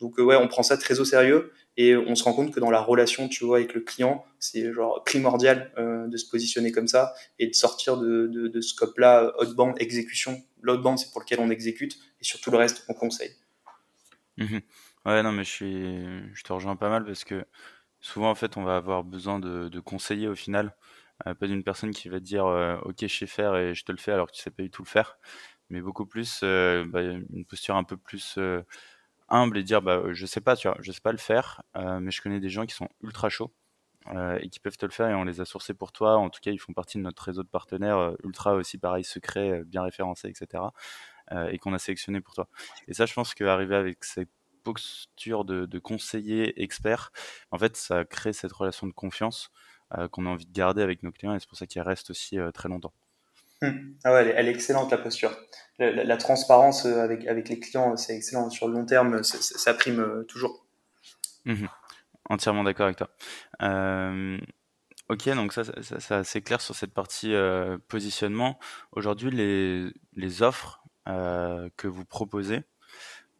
Donc 0.00 0.18
ouais, 0.18 0.36
on 0.36 0.48
prend 0.48 0.62
ça 0.62 0.76
très 0.76 0.98
au 0.98 1.04
sérieux 1.04 1.52
et 1.76 1.96
on 1.96 2.14
se 2.14 2.24
rend 2.24 2.32
compte 2.32 2.52
que 2.52 2.58
dans 2.58 2.70
la 2.70 2.80
relation, 2.80 3.28
tu 3.28 3.44
vois, 3.44 3.58
avec 3.58 3.74
le 3.74 3.80
client, 3.80 4.24
c'est 4.40 4.72
genre 4.72 5.04
primordial 5.04 5.70
de 5.78 6.16
se 6.16 6.28
positionner 6.28 6.72
comme 6.72 6.88
ça 6.88 7.14
et 7.38 7.46
de 7.46 7.54
sortir 7.54 7.96
de 7.96 8.60
ce 8.60 8.68
scope-là, 8.68 9.32
outbound, 9.40 9.76
exécution. 9.78 10.42
L'outbound, 10.62 10.98
c'est 10.98 11.10
pour 11.12 11.20
lequel 11.20 11.38
on 11.40 11.50
exécute 11.50 11.98
et 12.20 12.24
sur 12.24 12.40
tout 12.40 12.50
le 12.50 12.56
reste, 12.56 12.84
on 12.88 12.94
conseille. 12.94 13.32
Mmh 14.36 14.58
Ouais, 15.06 15.22
non, 15.22 15.32
mais 15.32 15.44
je 15.44 15.50
suis, 15.50 16.42
te 16.44 16.52
rejoins 16.52 16.76
pas 16.76 16.90
mal 16.90 17.04
parce 17.04 17.24
que 17.24 17.46
souvent, 18.00 18.30
en 18.30 18.34
fait, 18.34 18.56
on 18.56 18.64
va 18.64 18.76
avoir 18.76 19.04
besoin 19.04 19.38
de, 19.40 19.80
conseiller 19.80 20.28
au 20.28 20.34
final. 20.34 20.76
Euh, 21.26 21.34
pas 21.34 21.46
d'une 21.46 21.62
personne 21.64 21.92
qui 21.92 22.08
va 22.08 22.18
dire 22.20 22.46
euh, 22.46 22.78
ok 22.84 22.96
je 23.02 23.06
sais 23.08 23.26
faire 23.26 23.54
et 23.54 23.74
je 23.74 23.84
te 23.84 23.92
le 23.92 23.98
fais 23.98 24.12
alors 24.12 24.26
que 24.28 24.32
tu 24.32 24.40
sais 24.40 24.50
pas 24.50 24.62
du 24.62 24.70
tout 24.70 24.82
le 24.82 24.88
faire 24.88 25.18
mais 25.68 25.82
beaucoup 25.82 26.06
plus 26.06 26.40
euh, 26.44 26.86
bah, 26.88 27.02
une 27.02 27.44
posture 27.44 27.76
un 27.76 27.84
peu 27.84 27.98
plus 27.98 28.38
humble 29.28 29.58
et 29.58 29.62
dire 29.62 29.82
bah 29.82 30.02
je 30.12 30.26
sais 30.26 30.40
pas 30.40 30.56
tu 30.56 30.68
vois 30.68 30.78
je 30.80 30.92
sais 30.92 31.02
pas 31.02 31.12
le 31.12 31.18
faire 31.18 31.62
mais 31.76 32.10
je 32.10 32.22
connais 32.22 32.40
des 32.40 32.48
gens 32.48 32.64
qui 32.66 32.74
sont 32.74 32.88
ultra 33.02 33.28
chauds 33.28 33.52
et 34.40 34.48
qui 34.50 34.60
peuvent 34.60 34.78
te 34.78 34.86
le 34.86 34.92
faire 34.92 35.10
et 35.10 35.14
on 35.14 35.24
les 35.24 35.42
a 35.42 35.44
sourcés 35.44 35.74
pour 35.74 35.92
toi 35.92 36.16
en 36.16 36.30
tout 36.30 36.40
cas 36.42 36.52
ils 36.52 36.58
font 36.58 36.72
partie 36.72 36.96
de 36.98 37.02
notre 37.02 37.22
réseau 37.22 37.42
de 37.42 37.48
partenaires 37.48 38.14
ultra 38.24 38.54
aussi 38.54 38.78
pareil 38.78 39.04
secret 39.04 39.62
bien 39.66 39.82
référencé 39.82 40.28
etc 40.28 40.64
et 41.50 41.58
qu'on 41.58 41.74
a 41.74 41.78
sélectionné 41.78 42.22
pour 42.22 42.34
toi 42.34 42.48
et 42.88 42.94
ça 42.94 43.04
je 43.04 43.12
pense 43.12 43.34
qu'arriver 43.34 43.76
avec 43.76 44.04
cette 44.04 44.30
posture 44.62 45.44
de, 45.44 45.66
de, 45.66 45.78
conseiller 45.78 46.62
expert, 46.62 47.12
en 47.50 47.58
fait, 47.58 47.76
ça 47.76 48.04
crée 48.04 48.32
cette 48.32 48.52
relation 48.52 48.86
de 48.86 48.92
confiance 48.92 49.50
euh, 49.98 50.06
qu'on 50.06 50.24
a 50.26 50.28
envie 50.28 50.46
de 50.46 50.52
garder 50.52 50.82
avec 50.82 51.02
nos 51.02 51.10
clients 51.10 51.34
et 51.34 51.40
c'est 51.40 51.48
pour 51.48 51.58
ça 51.58 51.66
qu'elle 51.66 51.82
reste 51.82 52.10
aussi 52.10 52.38
euh, 52.38 52.52
très 52.52 52.68
longtemps. 52.68 52.92
Hum. 53.60 53.96
Ah 54.04 54.12
ouais, 54.12 54.32
elle 54.36 54.46
est, 54.46 54.50
excellente 54.52 54.90
la 54.92 54.98
posture. 54.98 55.36
La, 55.78 56.16
transparence 56.16 56.86
euh, 56.86 57.00
avec, 57.02 57.26
avec 57.26 57.48
les 57.48 57.58
clients, 57.58 57.96
c'est 57.96 58.14
excellent. 58.14 58.50
Sur 58.50 58.68
le 58.68 58.74
long 58.74 58.86
terme, 58.86 59.22
ça 59.24 59.74
prime 59.74 60.24
toujours. 60.28 60.64
Mmh 61.44 61.66
Entièrement 62.28 62.62
d'accord 62.62 62.86
avec 62.86 62.98
toi. 62.98 63.10
ok, 65.08 65.28
donc 65.30 65.52
ça, 65.52 65.64
ça, 65.82 66.22
c'est 66.22 66.42
clair 66.42 66.60
sur 66.60 66.76
cette 66.76 66.94
partie 66.94 67.34
positionnement. 67.88 68.60
Aujourd'hui, 68.92 69.32
les, 69.32 69.90
les 70.14 70.42
offres 70.42 70.84
que 71.06 71.88
vous 71.88 72.04
proposez, 72.04 72.62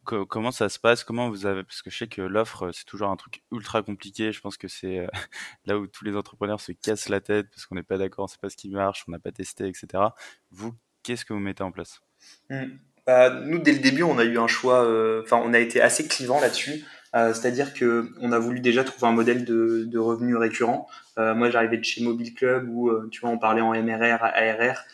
comment 0.03 0.51
ça 0.51 0.69
se 0.69 0.79
passe? 0.79 1.03
Comment 1.03 1.29
vous 1.29 1.45
avez 1.45 1.63
Parce 1.63 1.81
que 1.81 1.89
je 1.89 1.97
sais 1.97 2.07
que 2.07 2.21
l'offre, 2.21 2.71
c'est 2.73 2.85
toujours 2.85 3.09
un 3.09 3.15
truc 3.15 3.43
ultra 3.51 3.83
compliqué. 3.83 4.31
Je 4.31 4.41
pense 4.41 4.57
que 4.57 4.67
c'est 4.67 4.99
euh, 4.99 5.07
là 5.65 5.77
où 5.77 5.87
tous 5.87 6.05
les 6.05 6.15
entrepreneurs 6.15 6.59
se 6.59 6.71
cassent 6.71 7.09
la 7.09 7.21
tête 7.21 7.49
parce 7.49 7.65
qu'on 7.65 7.75
n'est 7.75 7.83
pas 7.83 7.97
d'accord, 7.97 8.25
on 8.25 8.27
sait 8.27 8.37
pas 8.41 8.49
ce 8.49 8.57
qui 8.57 8.69
marche, 8.69 9.03
on 9.07 9.11
n'a 9.11 9.19
pas 9.19 9.31
testé, 9.31 9.67
etc. 9.67 10.03
Vous, 10.51 10.73
qu'est-ce 11.03 11.25
que 11.25 11.33
vous 11.33 11.39
mettez 11.39 11.63
en 11.63 11.71
place? 11.71 12.01
Mmh. 12.49 12.65
bah, 13.05 13.29
Nous, 13.29 13.59
dès 13.59 13.73
le 13.73 13.79
début, 13.79 14.03
on 14.03 14.17
a 14.17 14.23
eu 14.23 14.37
un 14.37 14.47
choix. 14.47 14.83
Euh, 14.83 15.21
enfin, 15.23 15.41
on 15.43 15.53
a 15.53 15.59
été 15.59 15.81
assez 15.81 16.07
clivant 16.07 16.39
là-dessus. 16.39 16.85
Euh, 17.13 17.33
c'est-à-dire 17.33 17.73
que 17.73 18.09
on 18.21 18.31
a 18.31 18.39
voulu 18.39 18.61
déjà 18.61 18.85
trouver 18.85 19.11
un 19.11 19.15
modèle 19.15 19.43
de, 19.43 19.83
de 19.85 19.99
revenus 19.99 20.37
récurrents. 20.37 20.87
moi, 21.17 21.49
j'arrivais 21.49 21.77
de 21.77 21.83
chez 21.83 22.03
Mobile 22.03 22.33
Club 22.33 22.69
où 22.69 22.89
tu 23.09 23.21
vois, 23.21 23.29
on 23.29 23.37
parlait 23.37 23.61
en 23.61 23.73
MRR, 23.73 24.23
ARR, 24.23 24.85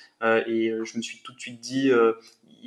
et 0.47 0.73
je 0.83 0.97
me 0.97 1.01
suis 1.01 1.21
tout 1.21 1.33
de 1.33 1.39
suite 1.39 1.61
dit 1.61 1.91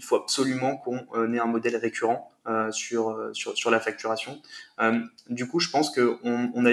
il 0.01 0.03
faut 0.03 0.17
absolument 0.17 0.79
qu'on 0.79 1.35
ait 1.35 1.39
un 1.39 1.47
modèle 1.47 1.77
récurrent 1.77 2.33
euh, 2.49 2.73
sur, 2.73 3.11
euh, 3.11 3.35
sur, 3.35 3.71
la 3.71 3.81
facturation. 3.81 4.41
Euh, 4.81 4.99
du 5.29 5.47
coup, 5.47 5.61
je 5.61 5.69
pense 5.69 5.91
qu'on 5.91 6.19
on 6.55 6.65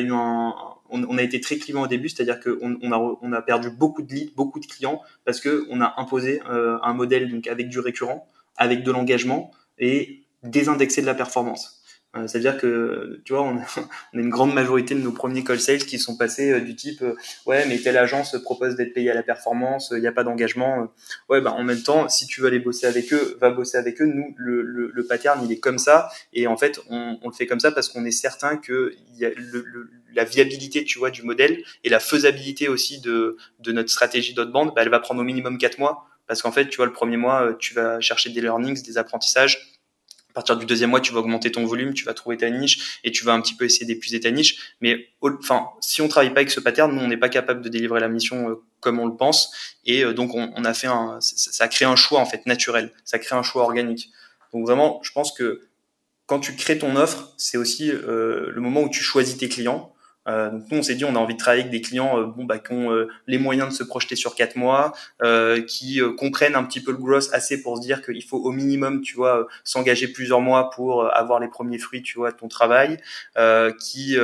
a 1.18 1.22
été 1.22 1.42
très 1.42 1.58
clivant 1.58 1.82
au 1.82 1.88
début, 1.88 2.08
c'est-à-dire 2.08 2.40
qu'on 2.40 2.78
on 2.82 3.34
a, 3.34 3.42
perdu 3.42 3.70
beaucoup 3.70 4.02
de 4.02 4.14
leads, 4.14 4.34
beaucoup 4.34 4.62
de 4.62 4.66
clients 4.66 5.02
parce 5.26 5.42
que 5.42 5.68
on 5.70 5.82
a 5.82 5.96
imposé 5.98 6.42
un 6.48 6.94
modèle 6.94 7.42
avec 7.50 7.68
du 7.68 7.80
récurrent, 7.80 8.30
avec 8.56 8.82
de 8.84 8.92
l'engagement 8.94 9.52
et 9.78 10.24
désindexé 10.44 11.02
de 11.02 11.06
la 11.06 11.16
performance. 11.16 11.77
Euh, 12.16 12.26
c'est-à-dire 12.26 12.58
que, 12.58 13.22
tu 13.26 13.34
vois, 13.34 13.44
on 13.44 13.58
a, 13.58 13.66
on 14.14 14.20
une 14.20 14.30
grande 14.30 14.54
majorité 14.54 14.96
de 14.96 15.02
nos 15.02 15.12
premiers 15.12 15.44
call 15.44 15.60
sales 15.60 15.80
qui 15.86 16.00
sont 16.00 16.16
passés 16.16 16.52
euh, 16.52 16.62
du 16.62 16.76
type, 16.76 17.02
euh, 17.02 17.16
ouais, 17.46 17.66
mais 17.68 17.78
telle 17.80 17.98
agence 17.98 18.36
propose 18.44 18.76
d'être 18.76 18.94
payé 18.94 19.12
à 19.12 19.14
la 19.14 19.24
performance, 19.24 19.90
il 19.96 20.00
n'y 20.00 20.08
a 20.08 20.12
pas 20.12 20.24
d'engagement. 20.24 20.88
ouais, 21.30 21.42
bah, 21.42 21.52
en 21.52 21.64
même 21.64 21.82
temps, 21.82 22.08
si 22.08 22.26
tu 22.26 22.42
veux 22.42 22.48
aller 22.48 22.60
bosser 22.60 22.88
avec 22.88 23.12
eux, 23.14 23.38
va 23.42 23.50
bosser 23.50 23.78
avec 23.78 24.02
eux. 24.02 24.06
Nous, 24.06 24.34
le, 24.38 24.62
le, 24.62 24.92
le 24.94 25.06
pattern, 25.06 25.44
il 25.44 25.52
est 25.52 25.60
comme 25.60 25.78
ça. 25.78 26.10
Et 26.34 26.48
en 26.48 26.58
fait, 26.58 26.80
on, 26.90 27.20
on 27.22 27.30
le 27.30 27.34
fait 27.34 27.46
comme 27.46 27.60
ça 27.60 27.72
parce 27.72 27.90
qu'on 27.90 28.06
est 28.06 28.12
certain 28.12 28.58
que 28.58 28.94
y 29.16 29.26
a 29.26 29.30
le, 29.36 29.90
la 30.14 30.24
viabilité, 30.24 30.84
tu 30.86 30.98
vois, 31.00 31.12
du 31.12 31.24
modèle 31.24 31.62
et 31.84 31.90
la 31.90 32.00
faisabilité 32.00 32.70
aussi 32.70 33.02
de, 33.02 33.38
de 33.60 33.72
notre 33.72 33.90
stratégie 33.90 34.34
d'outbound, 34.34 34.72
bah, 34.74 34.82
elle 34.82 34.90
va 34.90 35.00
prendre 35.00 35.22
au 35.22 35.26
minimum 35.26 35.58
quatre 35.58 35.78
mois. 35.78 36.06
Parce 36.28 36.42
qu'en 36.42 36.52
fait, 36.52 36.68
tu 36.68 36.78
vois, 36.78 36.86
le 36.86 36.92
premier 36.92 37.16
mois, 37.16 37.54
tu 37.58 37.74
vas 37.74 38.02
chercher 38.02 38.30
des 38.30 38.42
learnings, 38.42 38.84
des 38.84 38.98
apprentissages 38.98 39.77
partir 40.38 40.56
du 40.56 40.68
deuxième 40.68 40.92
mois, 40.92 41.02
tu 41.02 41.14
vas 41.14 41.20
augmenter 41.22 41.52
ton 41.52 41.66
volume, 41.66 41.96
tu 41.96 42.06
vas 42.06 42.14
trouver 42.14 42.38
ta 42.38 42.48
niche 42.52 43.00
et 43.04 43.12
tu 43.12 43.26
vas 43.26 43.34
un 43.34 43.42
petit 43.42 43.56
peu 43.56 43.66
essayer 43.66 43.88
d'épuiser 43.88 44.20
ta 44.20 44.30
niche. 44.30 44.76
Mais 44.82 45.08
enfin, 45.22 45.70
si 45.82 46.00
on 46.04 46.08
travaille 46.08 46.32
pas 46.32 46.42
avec 46.42 46.52
ce 46.52 46.60
pattern, 46.60 46.94
nous, 46.94 47.02
on 47.02 47.08
n'est 47.08 47.18
pas 47.18 47.30
capable 47.30 47.62
de 47.62 47.70
délivrer 47.70 48.00
la 48.00 48.08
mission 48.08 48.52
euh, 48.52 48.56
comme 48.80 49.00
on 49.00 49.08
le 49.08 49.16
pense. 49.16 49.52
Et 49.84 50.04
euh, 50.04 50.14
donc, 50.14 50.36
on, 50.36 50.64
a 50.64 50.74
fait 50.76 50.86
un, 50.86 51.18
ça, 51.22 51.68
crée 51.68 51.86
un 51.86 51.96
choix 51.96 52.20
en 52.20 52.28
fait 52.28 52.46
naturel, 52.46 52.94
ça 53.04 53.18
crée 53.18 53.36
un 53.36 53.42
choix 53.42 53.64
organique. 53.64 54.12
Donc 54.54 54.64
vraiment, 54.64 55.00
je 55.02 55.12
pense 55.12 55.32
que 55.32 55.62
quand 56.28 56.40
tu 56.40 56.56
crées 56.56 56.78
ton 56.78 56.96
offre, 56.96 57.34
c'est 57.38 57.58
aussi 57.58 57.90
euh, 57.90 58.52
le 58.54 58.62
moment 58.62 58.82
où 58.82 58.90
tu 58.90 59.02
choisis 59.02 59.38
tes 59.38 59.50
clients. 59.50 59.92
Euh, 60.28 60.50
donc 60.50 60.64
nous, 60.72 60.78
on 60.80 60.84
s'est 60.84 60.96
dit, 60.96 61.06
on 61.06 61.16
a 61.16 61.20
envie 61.20 61.34
de 61.34 61.40
travailler 61.40 61.64
avec 61.64 61.72
des 61.72 61.82
clients 61.82 62.20
euh, 62.20 62.26
bon, 62.26 62.46
bah, 62.46 62.60
qui 62.60 62.74
ont 62.74 62.92
euh, 62.92 63.08
les 63.28 63.38
moyens 63.38 63.70
de 63.70 63.74
se 63.74 63.84
projeter 63.84 64.16
sur 64.16 64.36
quatre 64.36 64.56
mois, 64.56 64.94
qui 65.68 66.00
comprennent 66.18 66.56
un 66.56 66.64
petit 66.64 66.82
peu 66.82 66.92
le 66.92 66.98
gross 66.98 67.34
assez 67.34 67.62
pour 67.62 67.78
se 67.78 67.82
dire 67.82 68.02
qu'il 68.02 68.24
faut 68.24 68.38
au 68.38 68.52
minimum, 68.52 69.02
tu 69.02 69.16
vois, 69.16 69.48
s'engager 69.64 70.08
plusieurs 70.08 70.42
mois 70.42 70.70
pour 70.70 71.14
avoir 71.16 71.40
les 71.40 71.48
premiers 71.48 71.78
fruits, 71.78 72.02
tu 72.02 72.18
vois, 72.18 72.32
de 72.32 72.38
ton 72.38 72.48
travail, 72.48 72.98
qui, 73.80 74.18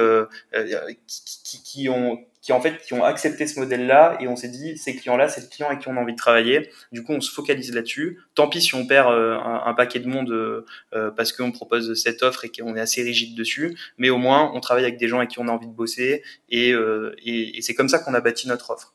qui, 1.07 1.63
qui, 1.63 1.89
ont 1.89 2.19
qui 2.43 2.51
en 2.51 2.59
fait 2.59 2.77
qui 2.81 2.93
ont 2.93 3.03
accepté 3.03 3.47
ce 3.47 3.57
modèle-là 3.59 4.17
et 4.19 4.27
on 4.27 4.35
s'est 4.35 4.49
dit 4.49 4.77
ces 4.77 4.95
clients-là 4.95 5.29
c'est 5.29 5.41
le 5.41 5.47
client 5.47 5.69
avec 5.69 5.79
qui 5.79 5.87
on 5.87 5.95
a 5.95 6.01
envie 6.01 6.11
de 6.11 6.17
travailler. 6.17 6.69
Du 6.91 7.01
coup 7.01 7.13
on 7.13 7.21
se 7.21 7.31
focalise 7.31 7.73
là-dessus. 7.73 8.19
Tant 8.35 8.49
pis 8.49 8.61
si 8.61 8.75
on 8.75 8.85
perd 8.85 9.11
euh, 9.11 9.39
un, 9.39 9.73
paquet 9.73 9.99
de 9.99 10.07
monde 10.07 10.29
euh, 10.29 10.65
euh, 10.93 11.09
parce 11.09 11.31
qu'on 11.31 11.53
propose 11.53 11.93
cette 11.95 12.21
offre 12.21 12.43
et 12.43 12.51
qu'on 12.51 12.75
est 12.75 12.81
assez 12.81 13.01
rigide 13.01 13.35
dessus, 13.35 13.77
mais 13.97 14.09
au 14.09 14.17
moins 14.17 14.51
on 14.53 14.59
travaille 14.59 14.83
avec 14.83 14.97
des 14.97 15.07
gens 15.07 15.19
avec 15.19 15.29
qui 15.29 15.39
on 15.39 15.47
a 15.47 15.51
envie 15.51 15.67
de 15.67 15.73
bosser 15.73 16.21
et, 16.49 16.73
et, 17.25 17.61
c'est 17.61 17.73
comme 17.73 17.87
ça 17.87 17.99
qu'on 17.99 18.13
a 18.13 18.19
bâti 18.19 18.49
notre 18.49 18.71
offre. 18.71 18.93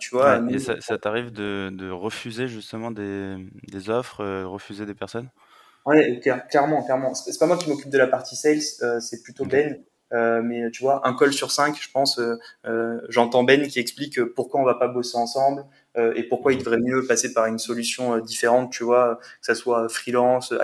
tu 0.00 0.10
vois. 0.10 0.42
et 0.50 0.58
ça, 0.58 0.80
ça 0.80 0.98
t'arrive 0.98 1.30
de, 1.30 1.70
de, 1.72 1.88
refuser 1.90 2.48
justement 2.48 2.90
des, 2.90 3.36
des 3.68 3.90
offres, 3.90 4.24
refuser 4.42 4.86
des 4.86 4.94
personnes? 4.94 5.30
Ouais, 5.86 6.20
clairement, 6.50 6.82
clairement. 6.82 7.14
C'est 7.14 7.38
pas 7.38 7.46
moi 7.46 7.56
qui 7.56 7.70
m'occupe 7.70 7.90
de 7.90 7.98
la 7.98 8.08
partie 8.08 8.34
sales, 8.34 8.60
c'est 9.00 9.22
plutôt 9.22 9.44
Ben. 9.44 9.78
Euh, 10.12 10.40
mais 10.42 10.70
tu 10.70 10.82
vois, 10.82 11.06
un 11.06 11.14
call 11.14 11.32
sur 11.32 11.50
cinq, 11.50 11.76
je 11.80 11.90
pense, 11.90 12.18
euh, 12.18 12.36
euh, 12.66 13.00
j'entends 13.08 13.44
Ben 13.44 13.66
qui 13.68 13.78
explique 13.78 14.22
pourquoi 14.24 14.60
on 14.60 14.64
va 14.64 14.74
pas 14.74 14.88
bosser 14.88 15.16
ensemble 15.16 15.64
et 16.14 16.22
pourquoi 16.22 16.52
il 16.52 16.60
devrait 16.60 16.78
mieux 16.78 17.04
passer 17.08 17.32
par 17.32 17.46
une 17.46 17.58
solution 17.58 18.18
différente, 18.20 18.70
tu 18.70 18.84
vois, 18.84 19.18
que 19.40 19.46
ça 19.46 19.56
soit 19.56 19.88
freelance, 19.88 20.54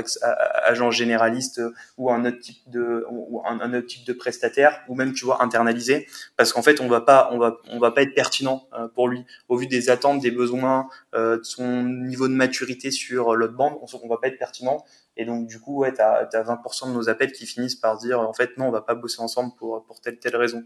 agent 0.63 0.93
généraliste 0.93 1.61
ou 1.99 2.09
un 2.13 2.25
autre 2.25 2.39
type 2.39 2.71
de 2.71 3.05
ou 3.11 3.43
un, 3.45 3.59
un, 3.59 3.75
autre 3.75 3.89
type 3.89 4.07
de 4.07 4.13
prestataire 4.13 4.83
ou 4.87 4.95
même 4.95 5.13
tu 5.13 5.25
vois 5.25 5.43
internalisé, 5.43 6.07
parce 6.37 6.53
qu'en 6.53 6.63
fait 6.63 6.81
on 6.81 6.87
va 6.87 7.01
pas 7.01 7.31
on 7.33 7.39
va 7.39 7.57
on 7.73 7.81
va 7.81 7.91
pas 7.91 8.03
être 8.03 8.15
pertinent 8.15 8.69
pour 8.95 9.09
lui. 9.09 9.25
Au 9.49 9.57
vu 9.57 9.67
des 9.67 9.91
attentes, 9.91 10.21
des 10.21 10.31
besoins, 10.31 10.87
de 11.15 11.41
son 11.43 11.83
niveau 11.83 12.29
de 12.29 12.35
maturité 12.35 12.93
sur 12.93 13.35
l'autre 13.35 13.55
bande, 13.55 13.77
on, 13.83 13.87
on 14.05 14.09
va 14.09 14.19
pas 14.19 14.29
être 14.29 14.39
pertinent 14.39 14.85
et 15.17 15.25
donc, 15.25 15.47
du 15.47 15.61
coup, 15.61 15.79
ouais, 15.79 15.93
tu 15.93 16.01
as, 16.01 16.25
20% 16.25 16.89
de 16.89 16.93
nos 16.93 17.09
appels 17.09 17.33
qui 17.33 17.47
finissent 17.47 17.77
par 17.77 17.99
dire, 17.99 18.21
en 18.21 18.33
fait, 18.33 18.57
non, 18.59 18.67
on 18.67 18.71
va 18.71 18.83
pas 18.83 18.95
bosser 18.95 19.21
ensemble 19.21 19.53
pour, 19.57 19.85
pour 19.85 20.01
telle, 20.01 20.19
telle 20.19 20.37
raison. 20.37 20.65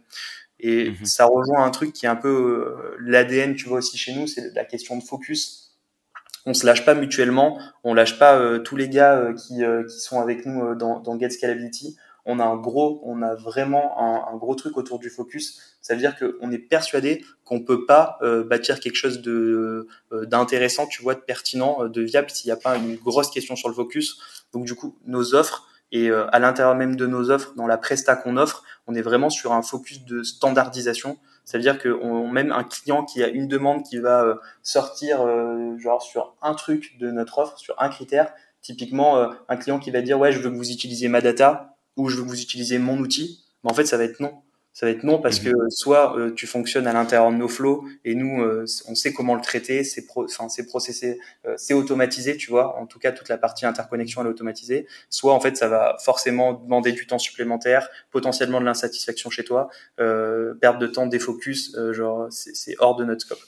Et 0.58 0.90
mhm. 0.90 1.04
ça 1.04 1.26
rejoint 1.26 1.64
un 1.64 1.70
truc 1.70 1.92
qui 1.92 2.06
est 2.06 2.08
un 2.08 2.16
peu 2.16 2.28
euh, 2.28 2.96
l'ADN, 3.00 3.54
tu 3.54 3.68
vois, 3.68 3.78
aussi 3.78 3.98
chez 3.98 4.14
nous, 4.14 4.26
c'est 4.26 4.54
la 4.54 4.64
question 4.64 4.96
de 4.96 5.02
focus. 5.02 5.76
On 6.46 6.54
se 6.54 6.64
lâche 6.64 6.84
pas 6.84 6.94
mutuellement, 6.94 7.58
on 7.84 7.92
lâche 7.92 8.18
pas 8.18 8.38
euh, 8.38 8.58
tous 8.58 8.76
les 8.76 8.88
gars 8.88 9.16
euh, 9.16 9.34
qui, 9.34 9.62
qui 9.88 10.00
sont 10.00 10.20
avec 10.20 10.46
nous 10.46 10.74
dans, 10.74 11.00
dans 11.00 11.18
Get 11.18 11.30
Scalability. 11.30 11.96
on 12.24 12.40
a 12.40 12.44
un 12.44 12.56
gros, 12.56 13.02
on 13.04 13.20
a 13.20 13.34
vraiment 13.34 14.00
un, 14.00 14.32
un 14.32 14.36
gros 14.38 14.54
truc 14.54 14.78
autour 14.78 14.98
du 14.98 15.10
focus. 15.10 15.76
Ça 15.82 15.94
veut 15.94 16.00
dire 16.00 16.16
qu'on 16.18 16.50
est 16.50 16.58
persuadé 16.58 17.24
qu'on 17.44 17.60
peut 17.60 17.86
pas 17.86 18.18
euh, 18.20 18.44
bâtir 18.44 18.78
quelque 18.78 18.96
chose 18.96 19.22
de 19.22 19.88
euh, 20.12 20.26
d'intéressant, 20.26 20.86
tu 20.86 21.02
vois, 21.02 21.14
de 21.14 21.20
pertinent, 21.20 21.88
de 21.88 22.02
viable 22.02 22.28
s'il 22.28 22.48
n'y 22.48 22.52
a 22.52 22.56
pas 22.56 22.76
une 22.76 22.96
grosse 22.96 23.30
question 23.30 23.56
sur 23.56 23.70
le 23.70 23.74
focus. 23.74 24.18
Donc 24.52 24.64
du 24.64 24.74
coup, 24.74 24.96
nos 25.06 25.34
offres 25.34 25.68
et 25.90 26.10
à 26.10 26.38
l'intérieur 26.38 26.74
même 26.74 26.96
de 26.96 27.06
nos 27.06 27.30
offres, 27.30 27.54
dans 27.56 27.66
la 27.66 27.78
presta 27.78 28.14
qu'on 28.14 28.36
offre, 28.36 28.62
on 28.86 28.94
est 28.94 29.00
vraiment 29.00 29.30
sur 29.30 29.52
un 29.52 29.62
focus 29.62 30.04
de 30.04 30.22
standardisation. 30.22 31.16
Ça 31.46 31.56
veut 31.56 31.62
dire 31.62 31.82
qu'on 31.82 32.28
même 32.28 32.52
un 32.52 32.62
client 32.62 33.04
qui 33.04 33.22
a 33.22 33.28
une 33.28 33.48
demande 33.48 33.82
qui 33.84 33.98
va 33.98 34.38
sortir 34.62 35.26
genre 35.78 36.02
sur 36.02 36.34
un 36.42 36.52
truc 36.52 36.98
de 36.98 37.10
notre 37.10 37.38
offre, 37.38 37.58
sur 37.58 37.74
un 37.80 37.88
critère, 37.88 38.34
Typiquement, 38.60 39.18
euh, 39.18 39.28
un 39.48 39.56
client 39.56 39.78
qui 39.78 39.90
va 39.90 40.02
dire 40.02 40.18
ouais, 40.18 40.32
je 40.32 40.40
veux 40.40 40.50
que 40.50 40.56
vous 40.56 40.70
utilisiez 40.70 41.08
ma 41.08 41.20
data 41.20 41.76
ou 41.96 42.08
je 42.08 42.16
veux 42.16 42.24
que 42.24 42.28
vous 42.28 42.40
utilisiez 42.40 42.78
mon 42.78 42.98
outil, 42.98 43.44
mais 43.62 43.70
en 43.70 43.74
fait, 43.74 43.86
ça 43.86 43.96
va 43.96 44.04
être 44.04 44.20
non. 44.20 44.42
Ça 44.78 44.86
va 44.86 44.92
être 44.92 45.02
non 45.02 45.18
parce 45.18 45.40
que 45.40 45.48
mhm. 45.48 45.70
soit 45.70 46.16
euh, 46.16 46.30
tu 46.32 46.46
fonctionnes 46.46 46.86
à 46.86 46.92
l'intérieur 46.92 47.32
de 47.32 47.36
nos 47.36 47.48
flows 47.48 47.84
et 48.04 48.14
nous, 48.14 48.44
euh, 48.44 48.64
on 48.86 48.94
sait 48.94 49.12
comment 49.12 49.34
le 49.34 49.40
traiter, 49.40 49.82
c'est 49.82 50.06
enfin 50.14 50.48
c'est 50.48 50.66
processé, 50.66 51.18
c'est 51.56 51.74
automatisé, 51.74 52.36
tu 52.36 52.48
vois. 52.48 52.78
En 52.78 52.86
tout 52.86 53.00
cas, 53.00 53.10
toute 53.10 53.28
la 53.28 53.38
partie 53.38 53.66
interconnexion 53.66 54.20
elle 54.20 54.28
est 54.28 54.30
automatisée. 54.30 54.86
Soit 55.10 55.34
en 55.34 55.40
fait, 55.40 55.56
ça 55.56 55.66
va 55.66 55.96
forcément 56.04 56.52
demander 56.52 56.92
du 56.92 57.08
temps 57.08 57.18
supplémentaire, 57.18 57.88
potentiellement 58.12 58.60
de 58.60 58.66
l'insatisfaction 58.66 59.30
chez 59.30 59.42
toi, 59.42 59.68
perte 59.96 60.78
de 60.78 60.86
temps, 60.86 61.08
défocus, 61.08 61.76
genre 61.90 62.28
c'est 62.30 62.76
hors 62.78 62.94
de 62.94 63.04
notre 63.04 63.22
scope. 63.22 63.40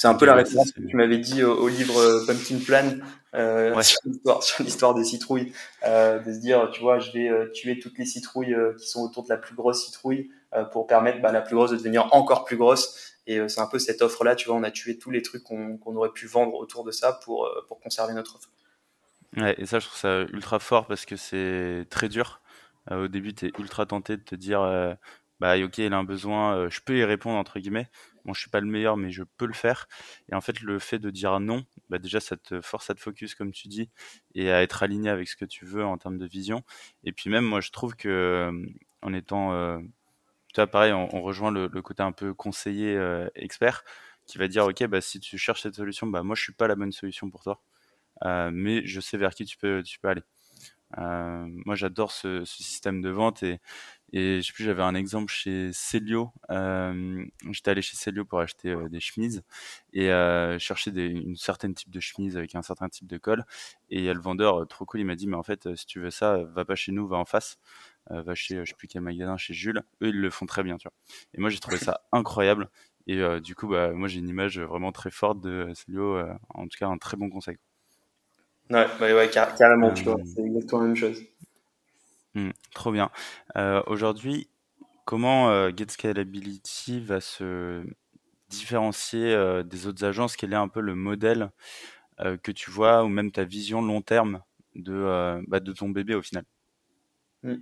C'est 0.00 0.08
un 0.08 0.14
peu 0.14 0.24
la 0.24 0.34
référence 0.34 0.72
que 0.72 0.80
tu 0.80 0.96
m'avais 0.96 1.18
dit 1.18 1.44
au, 1.44 1.68
livre 1.68 1.98
euh, 1.98 2.24
Pumpkin 2.26 2.56
Plan 2.64 2.96
euh, 3.34 3.78
sur 3.82 4.64
l'histoire 4.64 4.94
des 4.94 5.04
citrouilles, 5.04 5.52
euh, 5.84 6.18
de 6.20 6.32
se 6.32 6.38
dire, 6.38 6.70
tu 6.72 6.80
vois, 6.80 7.00
je 7.00 7.12
vais 7.12 7.28
euh, 7.28 7.50
tuer 7.52 7.78
toutes 7.78 7.98
les 7.98 8.06
citrouilles 8.06 8.56
qui 8.78 8.88
sont 8.88 9.02
autour 9.02 9.24
de 9.24 9.28
la 9.28 9.36
plus 9.36 9.54
grosse 9.54 9.84
citrouille 9.84 10.30
pour 10.72 10.86
permettre 10.86 11.20
bah, 11.20 11.32
la 11.32 11.42
plus 11.42 11.54
grosse 11.54 11.72
de 11.72 11.76
devenir 11.76 12.14
encore 12.14 12.46
plus 12.46 12.56
grosse. 12.56 13.14
Et 13.26 13.46
c'est 13.50 13.60
un 13.60 13.66
peu 13.66 13.78
cette 13.78 14.00
offre-là, 14.00 14.36
tu 14.36 14.48
vois, 14.48 14.56
on 14.56 14.62
a 14.62 14.70
tué 14.70 14.96
tous 14.96 15.10
les 15.10 15.20
trucs 15.20 15.42
qu'on 15.42 15.78
aurait 15.94 16.12
pu 16.12 16.26
vendre 16.26 16.54
autour 16.54 16.82
de 16.82 16.92
ça 16.92 17.20
pour, 17.22 17.46
pour 17.68 17.78
conserver 17.78 18.14
notre 18.14 18.36
offre. 18.36 18.48
Ouais, 19.36 19.54
et 19.58 19.66
ça, 19.66 19.80
je 19.80 19.86
trouve 19.86 19.98
ça 19.98 20.22
ultra 20.32 20.60
fort 20.60 20.86
parce 20.86 21.04
que 21.04 21.16
c'est 21.16 21.84
très 21.90 22.08
dur. 22.08 22.40
au 22.90 23.06
début, 23.06 23.34
tu 23.34 23.48
es 23.48 23.52
ultra 23.58 23.84
tenté 23.84 24.16
de 24.16 24.22
te 24.22 24.34
dire, 24.34 24.62
bah 25.40 25.58
ok, 25.62 25.76
il 25.76 25.92
a 25.92 25.98
un 25.98 26.04
besoin, 26.04 26.70
je 26.70 26.80
peux 26.80 26.96
y 26.96 27.04
répondre, 27.04 27.38
entre 27.38 27.58
guillemets 27.58 27.90
bon, 28.30 28.34
je 28.34 28.40
suis 28.40 28.50
pas 28.50 28.60
le 28.60 28.66
meilleur, 28.66 28.96
mais 28.96 29.10
je 29.10 29.24
peux 29.36 29.46
le 29.46 29.52
faire. 29.52 29.88
Et 30.30 30.34
en 30.34 30.40
fait, 30.40 30.60
le 30.60 30.78
fait 30.78 30.98
de 30.98 31.10
dire 31.10 31.38
non, 31.40 31.64
bah 31.88 31.98
déjà, 31.98 32.20
ça 32.20 32.36
te 32.36 32.60
force 32.60 32.90
à 32.90 32.94
te 32.94 33.00
focus, 33.00 33.34
comme 33.34 33.52
tu 33.52 33.68
dis, 33.68 33.90
et 34.34 34.50
à 34.50 34.62
être 34.62 34.82
aligné 34.82 35.10
avec 35.10 35.28
ce 35.28 35.36
que 35.36 35.44
tu 35.44 35.64
veux 35.64 35.84
en 35.84 35.98
termes 35.98 36.18
de 36.18 36.26
vision. 36.26 36.62
Et 37.04 37.12
puis 37.12 37.30
même, 37.30 37.44
moi, 37.44 37.60
je 37.60 37.70
trouve 37.70 37.96
que 37.96 38.08
euh, 38.08 38.66
en 39.02 39.12
étant, 39.12 39.52
euh, 39.52 39.78
tu 40.54 40.56
vois, 40.56 40.66
pareil, 40.68 40.92
on, 40.92 41.22
rejoint 41.22 41.50
le, 41.50 41.68
côté 41.82 42.02
un 42.02 42.12
peu 42.12 42.34
conseiller 42.34 42.96
euh, 42.96 43.28
expert, 43.34 43.84
qui 44.26 44.38
va 44.38 44.48
dire, 44.48 44.64
ok, 44.66 44.86
bah 44.86 45.00
si 45.00 45.20
tu 45.20 45.38
cherches 45.38 45.62
cette 45.62 45.74
solution, 45.74 46.06
bah 46.06 46.22
moi, 46.22 46.36
je 46.36 46.42
suis 46.42 46.52
pas 46.52 46.68
la 46.68 46.76
bonne 46.76 46.92
solution 46.92 47.30
pour 47.30 47.42
toi, 47.42 47.60
mais 48.52 48.86
je 48.86 49.00
sais 49.00 49.16
vers 49.18 49.34
qui 49.34 49.44
tu 49.44 49.56
peux, 49.58 49.82
tu 49.82 49.98
peux 50.00 50.08
aller. 50.08 50.22
moi, 50.96 51.74
j'adore 51.74 52.12
ce, 52.12 52.44
ce, 52.44 52.62
système 52.62 53.00
de 53.02 53.10
vente 53.10 53.42
et, 53.42 53.60
et 54.12 54.40
je 54.40 54.46
sais 54.46 54.52
plus, 54.52 54.64
j'avais 54.64 54.82
un 54.82 54.94
exemple 54.94 55.30
chez 55.32 55.70
Celio. 55.72 56.32
Euh, 56.50 57.24
J'étais 57.50 57.70
allé 57.70 57.82
chez 57.82 57.96
Celio 57.96 58.24
pour 58.24 58.40
acheter 58.40 58.70
euh, 58.70 58.88
des 58.88 58.98
chemises 58.98 59.42
et 59.92 60.10
euh, 60.10 60.58
chercher 60.58 60.90
des, 60.90 61.06
une 61.06 61.36
certaine 61.36 61.74
type 61.74 61.90
de 61.90 62.00
chemise 62.00 62.36
avec 62.36 62.54
un 62.56 62.62
certain 62.62 62.88
type 62.88 63.06
de 63.06 63.18
col. 63.18 63.44
Et 63.88 63.98
il 63.98 64.04
y 64.04 64.08
a 64.08 64.14
le 64.14 64.20
vendeur, 64.20 64.66
trop 64.66 64.84
cool, 64.84 65.00
il 65.00 65.06
m'a 65.06 65.14
dit, 65.14 65.28
mais 65.28 65.36
en 65.36 65.44
fait, 65.44 65.74
si 65.76 65.86
tu 65.86 66.00
veux 66.00 66.10
ça, 66.10 66.38
va 66.38 66.64
pas 66.64 66.74
chez 66.74 66.90
nous, 66.90 67.06
va 67.06 67.18
en 67.18 67.24
face. 67.24 67.58
va 68.08 68.34
chez, 68.34 68.56
je 68.64 68.70
sais 68.70 68.76
plus 68.76 68.88
quel 68.88 69.02
magasin, 69.02 69.36
chez 69.36 69.54
Jules. 69.54 69.82
Eux, 70.02 70.08
ils 70.08 70.20
le 70.20 70.30
font 70.30 70.46
très 70.46 70.64
bien, 70.64 70.76
tu 70.76 70.88
vois. 70.88 70.94
Et 71.34 71.40
moi, 71.40 71.50
j'ai 71.50 71.60
trouvé 71.60 71.78
ça 71.78 72.00
incroyable. 72.12 72.68
Et 73.06 73.20
du 73.40 73.54
coup, 73.54 73.68
bah, 73.68 73.92
moi, 73.92 74.08
j'ai 74.08 74.18
une 74.18 74.28
image 74.28 74.58
vraiment 74.60 74.92
très 74.92 75.10
forte 75.10 75.40
de 75.40 75.72
Celio. 75.74 76.20
en 76.50 76.64
tout 76.64 76.78
cas, 76.78 76.88
un 76.88 76.98
très 76.98 77.16
bon 77.16 77.30
conseil. 77.30 77.58
Ouais, 78.70 78.86
ouais, 79.00 79.12
ouais 79.12 79.30
carrément, 79.30 79.92
tu 79.92 80.04
vois. 80.04 80.18
C'est 80.24 80.42
exactement 80.42 80.82
la 80.82 80.86
même 80.88 80.96
chose. 80.96 81.22
Mmh, 82.34 82.50
trop 82.74 82.92
bien. 82.92 83.10
Euh, 83.56 83.82
aujourd'hui, 83.86 84.48
comment 85.04 85.50
euh, 85.50 85.70
GetScalability 85.76 87.00
va 87.00 87.20
se 87.20 87.82
différencier 88.48 89.34
euh, 89.34 89.62
des 89.62 89.86
autres 89.86 90.04
agences? 90.04 90.36
Quel 90.36 90.52
est 90.52 90.56
un 90.56 90.68
peu 90.68 90.80
le 90.80 90.94
modèle 90.94 91.50
que 92.42 92.52
tu 92.52 92.70
vois 92.70 93.02
ou 93.02 93.08
même 93.08 93.32
ta 93.32 93.44
vision 93.44 93.80
long 93.80 94.02
terme 94.02 94.42
de, 94.74 95.40
bah, 95.48 95.58
de 95.58 95.72
ton 95.72 95.88
bébé 95.88 96.14
au 96.14 96.20
final? 96.20 96.44
Mmh. 97.42 97.54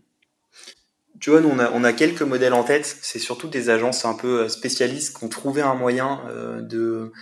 Tu 1.21 1.31
vois, 1.31 1.41
nous, 1.41 1.51
on 1.51 1.85
a, 1.85 1.93
quelques 1.93 2.23
modèles 2.23 2.55
en 2.55 2.65
tête. 2.65 2.85
C'est 2.85 3.21
surtout 3.21 3.47
des 3.47 3.71
agences 3.71 4.05
un 4.05 4.15
peu 4.15 4.49
spécialistes 4.49 5.17
qui 5.17 5.25
ont 5.25 5.29
trouvé 5.29 5.63
un 5.63 5.77
moyen 5.77 6.25
de 6.61 7.13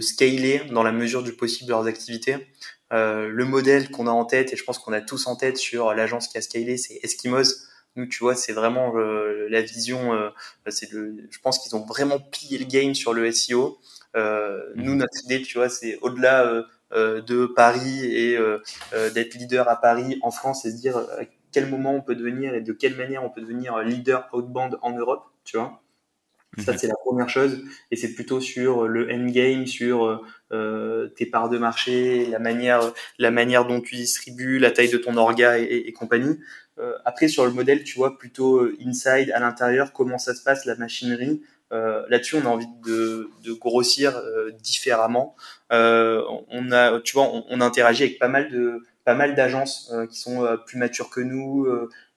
scaler 0.00 0.62
dans 0.70 0.84
la 0.84 0.92
mesure 0.92 1.24
du 1.24 1.32
possible 1.32 1.70
leurs 1.70 1.86
activités. 1.88 2.46
Euh, 2.94 3.28
le 3.28 3.44
modèle 3.44 3.90
qu'on 3.90 4.06
a 4.06 4.10
en 4.10 4.24
tête, 4.24 4.52
et 4.52 4.56
je 4.56 4.64
pense 4.64 4.78
qu'on 4.78 4.92
a 4.92 5.00
tous 5.00 5.26
en 5.26 5.34
tête 5.36 5.56
sur 5.56 5.92
l'agence 5.94 6.28
qui 6.28 6.38
a 6.38 6.42
scalé, 6.42 6.76
c'est 6.76 7.00
Eskimos. 7.02 7.66
Nous, 7.96 8.06
tu 8.06 8.20
vois, 8.20 8.34
c'est 8.34 8.52
vraiment 8.52 8.96
euh, 8.96 9.48
la 9.50 9.62
vision. 9.62 10.14
Euh, 10.14 10.30
c'est 10.68 10.90
le, 10.92 11.16
je 11.30 11.38
pense 11.40 11.58
qu'ils 11.58 11.74
ont 11.74 11.84
vraiment 11.84 12.20
plié 12.20 12.58
le 12.58 12.64
game 12.64 12.94
sur 12.94 13.12
le 13.12 13.30
SEO. 13.32 13.78
Nous, 14.14 14.92
mhm. 14.92 14.98
notre 14.98 15.24
idée, 15.24 15.42
tu 15.42 15.58
vois, 15.58 15.68
c'est 15.68 15.98
au-delà 16.02 16.64
de 16.92 17.46
Paris 17.46 18.04
et 18.04 18.38
d'être 19.12 19.34
leader 19.34 19.68
à 19.68 19.80
Paris, 19.80 20.18
en 20.22 20.30
France, 20.30 20.64
et 20.64 20.70
se 20.70 20.76
dire 20.76 20.96
à 20.96 21.24
quel 21.50 21.68
moment 21.68 21.94
on 21.94 22.00
peut 22.00 22.14
devenir 22.14 22.54
et 22.54 22.60
de 22.60 22.72
quelle 22.72 22.96
manière 22.96 23.24
on 23.24 23.30
peut 23.30 23.40
devenir 23.40 23.78
leader 23.78 24.28
outbound 24.32 24.78
en 24.82 24.96
Europe, 24.96 25.24
tu 25.44 25.56
vois. 25.56 25.83
Ça, 26.58 26.72
mhm. 26.72 26.78
c'est 26.78 26.86
la 26.86 26.94
première 26.94 27.28
chose. 27.28 27.62
Et 27.90 27.96
c'est 27.96 28.14
plutôt 28.14 28.40
sur 28.40 28.86
le 28.86 29.10
endgame, 29.12 29.66
sur 29.66 30.22
euh, 30.52 31.08
tes 31.16 31.26
parts 31.26 31.48
de 31.48 31.58
marché, 31.58 32.26
la 32.26 32.38
manière, 32.38 32.92
la 33.18 33.30
manière 33.30 33.66
dont 33.66 33.80
tu 33.80 33.96
distribues, 33.96 34.58
la 34.58 34.70
taille 34.70 34.90
de 34.90 34.98
ton 34.98 35.16
orga 35.16 35.58
et, 35.58 35.92
compagnie. 35.92 36.38
Euh, 36.78 36.92
après, 37.04 37.28
sur 37.28 37.44
le 37.44 37.52
modèle, 37.52 37.84
tu 37.84 37.96
vois 37.96 38.18
plutôt 38.18 38.58
euh, 38.58 38.76
inside, 38.84 39.30
à 39.32 39.40
l'intérieur, 39.40 39.92
comment 39.92 40.18
ça 40.18 40.34
se 40.34 40.42
passe, 40.42 40.64
la 40.64 40.76
machinerie. 40.76 41.42
Euh, 41.72 42.04
Là-dessus, 42.08 42.36
on 42.36 42.46
a 42.46 42.48
envie 42.48 42.68
de, 42.84 43.30
de 43.42 43.52
grossir 43.52 44.16
euh, 44.16 44.50
différemment. 44.62 45.34
Euh, 45.72 46.22
on 46.48 46.70
a, 46.72 47.00
tu 47.00 47.14
vois, 47.14 47.24
on, 47.24 47.44
on, 47.48 47.60
interagit 47.60 48.04
avec 48.04 48.18
pas 48.18 48.28
mal 48.28 48.50
de 48.50 48.82
pas 49.04 49.14
mal 49.14 49.34
d'agences 49.34 49.92
qui 50.10 50.18
sont 50.18 50.46
plus 50.66 50.78
matures 50.78 51.10
que 51.10 51.20
nous, 51.20 51.66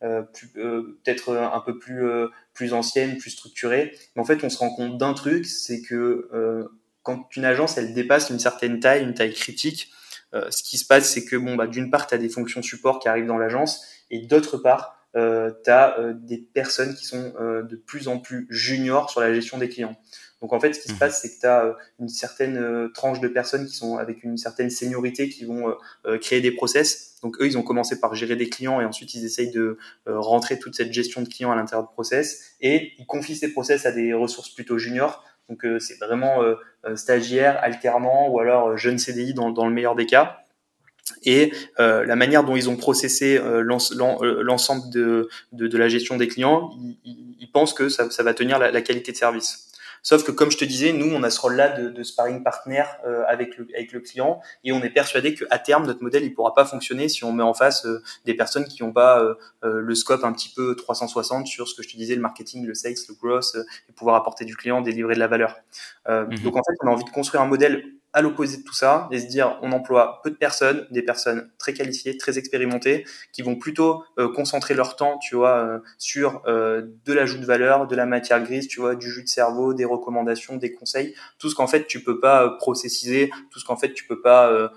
peut-être 0.01 1.35
un 1.35 1.59
peu 1.59 1.77
plus 1.77 2.05
plus 2.53 2.73
anciennes, 2.73 3.17
plus 3.17 3.31
structurées. 3.31 3.93
Mais 4.15 4.21
en 4.21 4.25
fait, 4.25 4.43
on 4.43 4.49
se 4.49 4.57
rend 4.57 4.69
compte 4.69 4.97
d'un 4.97 5.13
truc, 5.13 5.45
c'est 5.45 5.81
que 5.81 6.29
quand 7.03 7.27
une 7.37 7.45
agence 7.45 7.77
elle 7.77 7.93
dépasse 7.93 8.29
une 8.29 8.39
certaine 8.39 8.81
taille, 8.81 9.01
une 9.03 9.13
taille 9.13 9.33
critique, 9.33 9.91
euh, 10.33 10.51
ce 10.51 10.61
qui 10.61 10.77
se 10.77 10.85
passe, 10.85 11.09
c'est 11.09 11.25
que 11.25 11.35
bon, 11.35 11.55
bah, 11.55 11.67
d'une 11.67 11.89
part, 11.89 12.07
tu 12.07 12.13
as 12.13 12.17
des 12.17 12.29
fonctions 12.29 12.61
support 12.61 12.99
qui 12.99 13.07
arrivent 13.07 13.27
dans 13.27 13.37
l'agence, 13.37 13.85
et 14.11 14.19
d'autre 14.19 14.57
part, 14.57 14.97
euh, 15.15 15.51
tu 15.63 15.69
as 15.69 15.97
euh, 15.99 16.13
des 16.13 16.37
personnes 16.37 16.93
qui 16.95 17.05
sont 17.05 17.33
euh, 17.39 17.63
de 17.63 17.75
plus 17.75 18.07
en 18.07 18.19
plus 18.19 18.45
juniors 18.49 19.09
sur 19.09 19.21
la 19.21 19.33
gestion 19.33 19.57
des 19.57 19.69
clients. 19.69 19.95
Donc 20.41 20.53
en 20.53 20.59
fait, 20.59 20.73
ce 20.73 20.79
qui 20.79 20.89
se 20.89 20.93
mmh. 20.93 20.99
passe, 20.99 21.21
c'est 21.21 21.35
que 21.35 21.39
tu 21.39 21.47
as 21.47 21.75
une 21.99 22.09
certaine 22.09 22.89
tranche 22.93 23.19
de 23.19 23.27
personnes 23.27 23.65
qui 23.65 23.75
sont 23.75 23.97
avec 23.97 24.23
une 24.23 24.37
certaine 24.37 24.69
seniorité 24.69 25.29
qui 25.29 25.45
vont 25.45 25.75
créer 26.21 26.41
des 26.41 26.51
process. 26.51 27.15
Donc 27.23 27.41
eux, 27.41 27.47
ils 27.47 27.57
ont 27.57 27.63
commencé 27.63 27.99
par 27.99 28.13
gérer 28.13 28.35
des 28.35 28.47
clients 28.47 28.79
et 28.79 28.85
ensuite 28.85 29.15
ils 29.15 29.25
essayent 29.25 29.49
de 29.49 29.79
rentrer 30.05 30.59
toute 30.59 30.75
cette 30.75 30.93
gestion 30.93 31.23
de 31.23 31.27
clients 31.27 31.51
à 31.51 31.55
l'intérieur 31.55 31.87
de 31.87 31.91
process 31.91 32.51
et 32.61 32.93
ils 32.99 33.07
confient 33.07 33.35
ces 33.35 33.51
process 33.51 33.87
à 33.87 33.91
des 33.91 34.13
ressources 34.13 34.49
plutôt 34.49 34.77
juniors 34.77 35.23
donc 35.49 35.65
euh, 35.65 35.79
c'est 35.79 35.97
vraiment 35.97 36.43
euh, 36.43 36.55
euh, 36.85 36.95
stagiaire, 36.95 37.59
alternant 37.61 38.27
ou 38.29 38.39
alors 38.39 38.77
jeune 38.77 38.97
CDI 38.97 39.33
dans, 39.33 39.51
dans 39.51 39.67
le 39.67 39.73
meilleur 39.73 39.95
des 39.95 40.05
cas 40.05 40.43
et 41.23 41.53
euh, 41.79 42.05
la 42.05 42.15
manière 42.15 42.43
dont 42.43 42.55
ils 42.55 42.69
ont 42.69 42.75
processé 42.75 43.37
euh, 43.37 43.61
l'ensemble 43.61 44.89
de, 44.91 45.29
de, 45.53 45.67
de, 45.67 45.77
la 45.77 45.87
gestion 45.87 46.17
des 46.17 46.27
clients, 46.27 46.71
ils, 47.05 47.35
ils 47.39 47.51
pensent 47.51 47.73
que 47.73 47.89
ça, 47.89 48.09
ça 48.09 48.23
va 48.23 48.33
tenir 48.33 48.59
la, 48.59 48.71
la, 48.71 48.81
qualité 48.81 49.11
de 49.11 49.17
service. 49.17 49.66
Sauf 50.07 50.23
que, 50.23 50.31
comme 50.31 50.49
je 50.49 50.57
te 50.57 50.63
disais, 50.63 50.93
nous, 50.93 51.13
on 51.13 51.21
a 51.23 51.29
ce 51.29 51.41
rôle-là 51.41 51.67
de, 51.67 51.89
de, 51.89 52.01
sparring 52.01 52.41
partner 52.41 52.85
euh, 53.05 53.25
avec, 53.27 53.57
le, 53.57 53.67
avec 53.75 53.91
le 53.91 53.99
client 53.99 54.39
et 54.63 54.71
on 54.71 54.81
est 54.81 54.89
persuadé 54.89 55.33
qu'à 55.33 55.59
terme, 55.59 55.85
notre 55.85 56.01
modèle, 56.01 56.23
il 56.23 56.33
pourra 56.33 56.53
pas 56.53 56.63
fonctionner 56.63 57.09
si 57.09 57.25
on 57.25 57.33
met 57.33 57.43
en 57.43 57.53
face 57.53 57.85
euh, 57.85 58.01
des 58.23 58.33
personnes 58.33 58.63
qui 58.63 58.83
n'ont 58.83 58.93
pas 58.93 59.21
euh, 59.21 59.35
le 59.61 59.95
scope 59.95 60.23
un 60.23 60.31
petit 60.31 60.47
peu 60.47 60.77
360 60.77 61.45
sur 61.45 61.67
ce 61.67 61.75
que 61.75 61.83
je 61.83 61.89
te 61.89 61.97
disais, 61.97 62.15
le 62.15 62.21
marketing, 62.21 62.65
le 62.65 62.73
sales, 62.73 62.93
le 63.09 63.15
growth, 63.15 63.57
et 63.89 63.91
pouvoir 63.91 64.15
apporter 64.15 64.45
du 64.45 64.55
client, 64.55 64.79
délivrer 64.79 65.13
de 65.15 65.19
la 65.19 65.27
valeur. 65.27 65.57
Mhm. 66.07 66.39
Donc, 66.41 66.55
en 66.55 66.63
fait, 66.63 66.77
on 66.83 66.87
a 66.87 66.91
envie 66.91 67.03
de 67.03 67.09
construire 67.09 67.43
un 67.43 67.47
modèle 67.47 67.83
à 68.17 68.21
l'opposé 68.21 68.57
de 68.57 68.63
tout 68.63 68.73
ça 68.73 69.07
et 69.11 69.19
se 69.19 69.27
dire 69.27 69.59
on 69.61 69.71
emploie 69.71 70.21
peu 70.23 70.31
de 70.31 70.35
personnes, 70.35 70.87
des 70.89 71.03
personnes 71.03 71.51
très 71.59 71.73
qualifiées, 71.73 72.17
très 72.17 72.39
expérimentées, 72.39 73.05
qui 73.31 73.43
vont 73.43 73.55
plutôt 73.55 74.03
euh, 74.17 74.33
concentrer 74.33 74.73
leur 74.73 74.95
temps, 74.95 75.19
tu 75.19 75.35
vois, 75.35 75.57
euh, 75.59 75.79
sur 75.99 76.41
euh, 76.47 76.81
de 77.05 77.13
l'ajout 77.13 77.37
de 77.37 77.45
valeur, 77.45 77.85
de 77.85 77.95
la 77.95 78.07
matière 78.07 78.41
grise, 78.41 78.67
tu 78.67 78.79
vois, 78.79 78.95
du 78.95 79.07
jus 79.07 79.21
de 79.21 79.27
cerveau, 79.27 79.75
des 79.75 79.85
recommandations, 79.85 80.55
des 80.55 80.73
conseils, 80.73 81.13
tout 81.37 81.51
ce 81.51 81.53
qu'en 81.53 81.67
fait 81.67 81.85
tu 81.85 82.03
peux 82.03 82.19
pas 82.19 82.49
processiser, 82.57 83.29
tout 83.51 83.59
ce 83.59 83.65
qu'en 83.65 83.77
fait 83.77 83.93
tu 83.93 84.07
peux 84.07 84.19
pas 84.19 84.71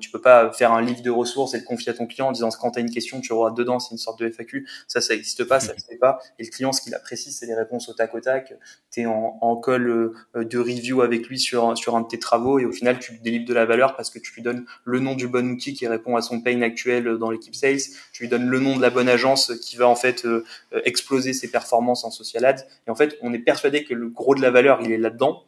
tu 0.00 0.10
peux 0.10 0.20
pas 0.20 0.50
faire 0.50 0.72
un 0.72 0.82
livre 0.82 1.02
de 1.02 1.10
ressources 1.10 1.54
et 1.54 1.58
le 1.58 1.64
confier 1.64 1.92
à 1.92 1.94
ton 1.94 2.08
client 2.08 2.26
en 2.26 2.32
disant 2.32 2.48
quand 2.60 2.72
tu 2.72 2.80
as 2.80 2.82
une 2.82 2.90
question, 2.90 3.20
tu 3.20 3.32
auras 3.32 3.52
dedans, 3.52 3.78
c'est 3.78 3.92
une 3.92 3.98
sorte 3.98 4.18
de 4.18 4.28
FAQ. 4.28 4.66
Ça, 4.88 5.00
ça 5.00 5.14
n'existe 5.14 5.44
pas, 5.44 5.60
ça 5.60 5.72
ne 5.72 5.78
fait 5.78 5.98
pas. 5.98 6.18
Et 6.40 6.44
le 6.44 6.50
client, 6.50 6.72
ce 6.72 6.80
qu'il 6.80 6.92
apprécie, 6.96 7.30
c'est 7.30 7.46
les 7.46 7.54
réponses 7.54 7.88
au 7.88 7.92
tac 7.92 8.12
au 8.12 8.20
tac. 8.20 8.54
Tu 8.90 9.02
es 9.02 9.06
en, 9.06 9.38
en 9.40 9.56
call 9.56 10.12
de 10.34 10.58
review 10.58 11.02
avec 11.02 11.28
lui 11.28 11.38
sur, 11.38 11.78
sur 11.78 11.94
un 11.94 12.00
de 12.00 12.08
tes 12.08 12.18
travaux 12.18 12.58
et 12.58 12.64
au 12.64 12.71
final, 12.72 12.98
tu 12.98 13.12
lui 13.12 13.20
délivres 13.20 13.46
de 13.46 13.54
la 13.54 13.64
valeur 13.64 13.96
parce 13.96 14.10
que 14.10 14.18
tu 14.18 14.32
lui 14.34 14.42
donnes 14.42 14.64
le 14.84 15.00
nom 15.00 15.14
du 15.14 15.28
bon 15.28 15.48
outil 15.50 15.74
qui 15.74 15.86
répond 15.86 16.16
à 16.16 16.22
son 16.22 16.40
pain 16.40 16.60
actuel 16.62 17.18
dans 17.18 17.30
l'équipe 17.30 17.54
sales. 17.54 17.80
Tu 18.12 18.22
lui 18.22 18.28
donnes 18.28 18.48
le 18.48 18.58
nom 18.58 18.76
de 18.76 18.82
la 18.82 18.90
bonne 18.90 19.08
agence 19.08 19.52
qui 19.60 19.76
va 19.76 19.88
en 19.88 19.96
fait 19.96 20.24
euh, 20.24 20.44
exploser 20.84 21.32
ses 21.32 21.50
performances 21.50 22.04
en 22.04 22.10
social 22.10 22.44
ads. 22.44 22.64
Et 22.86 22.90
en 22.90 22.94
fait, 22.94 23.16
on 23.22 23.32
est 23.32 23.38
persuadé 23.38 23.84
que 23.84 23.94
le 23.94 24.08
gros 24.08 24.34
de 24.34 24.40
la 24.42 24.50
valeur, 24.50 24.80
il 24.82 24.92
est 24.92 24.98
là-dedans. 24.98 25.44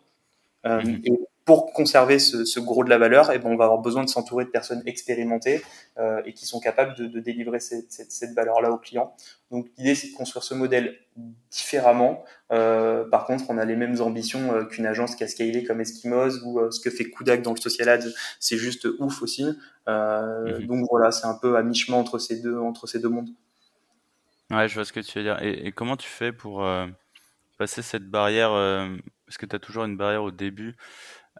Euh, 0.66 0.82
mhm. 0.82 1.00
Et 1.04 1.12
pour 1.44 1.72
conserver 1.74 2.18
ce, 2.18 2.44
ce, 2.46 2.58
gros 2.58 2.84
de 2.84 2.90
la 2.90 2.96
valeur, 2.96 3.30
et 3.30 3.36
eh 3.36 3.38
ben, 3.38 3.50
on 3.50 3.56
va 3.56 3.64
avoir 3.64 3.80
besoin 3.80 4.02
de 4.02 4.08
s'entourer 4.08 4.46
de 4.46 4.50
personnes 4.50 4.82
expérimentées 4.86 5.62
euh, 5.98 6.22
et 6.24 6.32
qui 6.32 6.46
sont 6.46 6.58
capables 6.58 6.96
de, 6.96 7.06
de 7.06 7.20
délivrer 7.20 7.60
cette, 7.60 7.92
cette, 7.92 8.12
cette 8.12 8.34
valeur-là 8.34 8.70
aux 8.70 8.78
clients. 8.78 9.14
Donc 9.50 9.68
l'idée, 9.76 9.94
c'est 9.94 10.08
de 10.08 10.14
construire 10.14 10.42
ce 10.42 10.54
modèle 10.54 10.96
différemment. 11.50 12.24
Euh, 12.50 13.06
par 13.08 13.26
contre, 13.26 13.44
on 13.50 13.58
a 13.58 13.64
les 13.66 13.76
mêmes 13.76 14.00
ambitions 14.00 14.54
euh, 14.54 14.64
qu'une 14.64 14.86
agence 14.86 15.16
qui 15.16 15.24
a 15.24 15.28
scalé 15.28 15.64
comme 15.64 15.82
Eskimos 15.82 16.42
ou 16.46 16.70
ce 16.70 16.80
que 16.80 16.88
fait 16.88 17.10
Kudak 17.10 17.42
dans 17.42 17.52
le 17.52 17.60
social 17.60 17.90
ads, 17.90 18.08
c'est 18.40 18.56
juste 18.56 18.88
ouf 18.98 19.20
aussi. 19.20 19.44
Mhm. 19.86 20.66
Donc 20.66 20.86
voilà, 20.90 21.12
c'est 21.12 21.26
un 21.26 21.34
peu 21.34 21.56
à 21.56 21.62
mi-chemin 21.62 21.98
entre 21.98 22.18
ces 22.18 22.40
deux 22.40 22.56
entre 22.56 22.86
ces 22.86 23.00
deux 23.00 23.10
mondes. 23.10 23.28
Ouais, 24.50 24.66
je 24.66 24.74
vois 24.74 24.86
ce 24.86 24.94
que 24.94 25.00
tu 25.00 25.18
veux 25.18 25.24
dire. 25.24 25.42
Et, 25.42 25.66
et 25.66 25.72
comment 25.72 25.98
tu 25.98 26.08
fais 26.08 26.32
pour 26.32 26.66
passer 27.58 27.82
cette 27.82 28.08
barrière 28.08 28.50
Parce 29.26 29.36
que 29.36 29.44
tu 29.44 29.54
as 29.54 29.58
toujours 29.58 29.84
une 29.84 29.98
barrière 29.98 30.22
au 30.22 30.30
début 30.30 30.74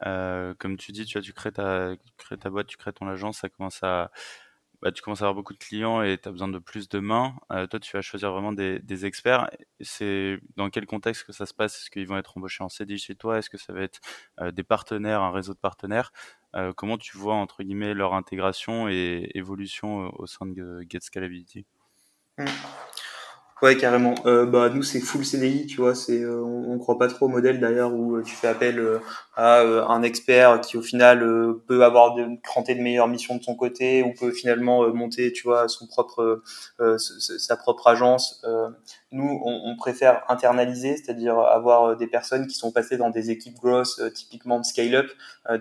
euh, 0.06 0.54
comme 0.58 0.76
tu 0.76 0.92
dis, 0.92 1.04
tu 1.04 1.18
vois, 1.18 1.22
tu 1.22 1.32
crées 1.32 1.52
ta, 1.52 1.96
boîte, 2.50 2.66
tu 2.66 2.76
crées 2.76 2.92
ton 2.92 3.08
agence, 3.08 3.38
ça 3.38 3.48
commence 3.48 3.82
à, 3.82 4.10
bah, 4.82 4.92
tu 4.92 5.02
commences 5.02 5.22
à 5.22 5.24
avoir 5.24 5.34
beaucoup 5.34 5.54
de 5.54 5.58
clients 5.58 6.02
et 6.02 6.18
tu 6.18 6.28
as 6.28 6.32
besoin 6.32 6.48
de 6.48 6.58
plus 6.58 6.88
de 6.88 6.98
mains. 6.98 7.34
Euh, 7.52 7.66
toi, 7.66 7.80
tu 7.80 7.96
vas 7.96 8.02
choisir 8.02 8.32
vraiment 8.32 8.52
des, 8.52 9.06
experts. 9.06 9.50
C'est 9.80 10.38
dans 10.56 10.70
quel 10.70 10.86
contexte 10.86 11.24
que 11.24 11.32
ça 11.32 11.46
se 11.46 11.54
passe? 11.54 11.76
Est-ce 11.76 11.90
qu'ils 11.90 12.06
vont 12.06 12.18
être 12.18 12.36
embauchés 12.36 12.64
en 12.64 12.68
CDI 12.68 12.98
chez 12.98 13.14
toi? 13.14 13.38
Est-ce 13.38 13.50
que 13.50 13.58
ça 13.58 13.72
va 13.72 13.82
être 13.82 14.00
euh, 14.40 14.50
des 14.50 14.64
partenaires, 14.64 15.22
un 15.22 15.32
réseau 15.32 15.54
de 15.54 15.58
partenaires? 15.58 16.12
Comment 16.76 16.98
tu 16.98 17.16
vois 17.16 17.34
entre 17.34 17.64
guillemets 17.64 17.94
leur 17.94 18.14
intégration 18.14 18.88
et 18.88 19.28
évolution 19.34 20.14
au 20.20 20.26
sein 20.26 20.46
de 20.46 20.86
Get 20.88 21.00
Scalability? 21.00 21.66
Mmh. 22.38 22.44
Ouais, 23.64 23.78
carrément. 23.78 24.14
Euh, 24.26 24.44
bah 24.44 24.68
nous 24.68 24.82
c'est 24.82 25.00
full 25.00 25.24
CDI, 25.24 25.64
tu 25.64 25.78
vois. 25.78 25.94
C'est 25.94 26.20
euh, 26.20 26.42
on, 26.44 26.78
croit 26.78 26.98
pas 26.98 27.08
trop 27.08 27.24
au 27.24 27.28
modèle 27.30 27.60
d'ailleurs 27.60 27.94
où 27.94 28.16
euh, 28.16 28.22
tu 28.22 28.34
fais 28.34 28.48
appel 28.48 28.78
euh, 28.78 28.98
à 29.36 29.62
un 29.62 30.02
expert 30.02 30.60
qui 30.60 30.76
au 30.76 30.82
final 30.82 31.26
peut 31.66 31.82
avoir 31.82 32.14
de 32.14 32.26
cranter 32.42 32.74
de 32.74 32.82
meilleures 32.82 33.08
missions 33.08 33.36
de 33.36 33.42
son 33.42 33.54
côté 33.54 34.02
ou 34.02 34.12
peut 34.12 34.32
finalement 34.32 34.86
monter, 34.92 35.32
tu 35.32 35.44
vois, 35.44 35.66
son 35.68 35.86
propre 35.86 36.42
sa 37.08 37.56
propre 37.56 37.86
agence. 37.88 38.44
nous, 39.12 39.40
on, 39.44 39.62
on, 39.64 39.76
préfère 39.76 40.24
internaliser, 40.28 40.96
c'est-à-dire 40.98 41.38
avoir 41.38 41.96
des 41.96 42.06
personnes 42.06 42.46
qui 42.46 42.56
sont 42.56 42.70
passées 42.70 42.98
dans 42.98 43.10
des 43.10 43.30
équipes 43.30 43.56
grosses, 43.56 44.00
typiquement 44.14 44.60
de 44.60 44.64
scale-up. 44.64 45.10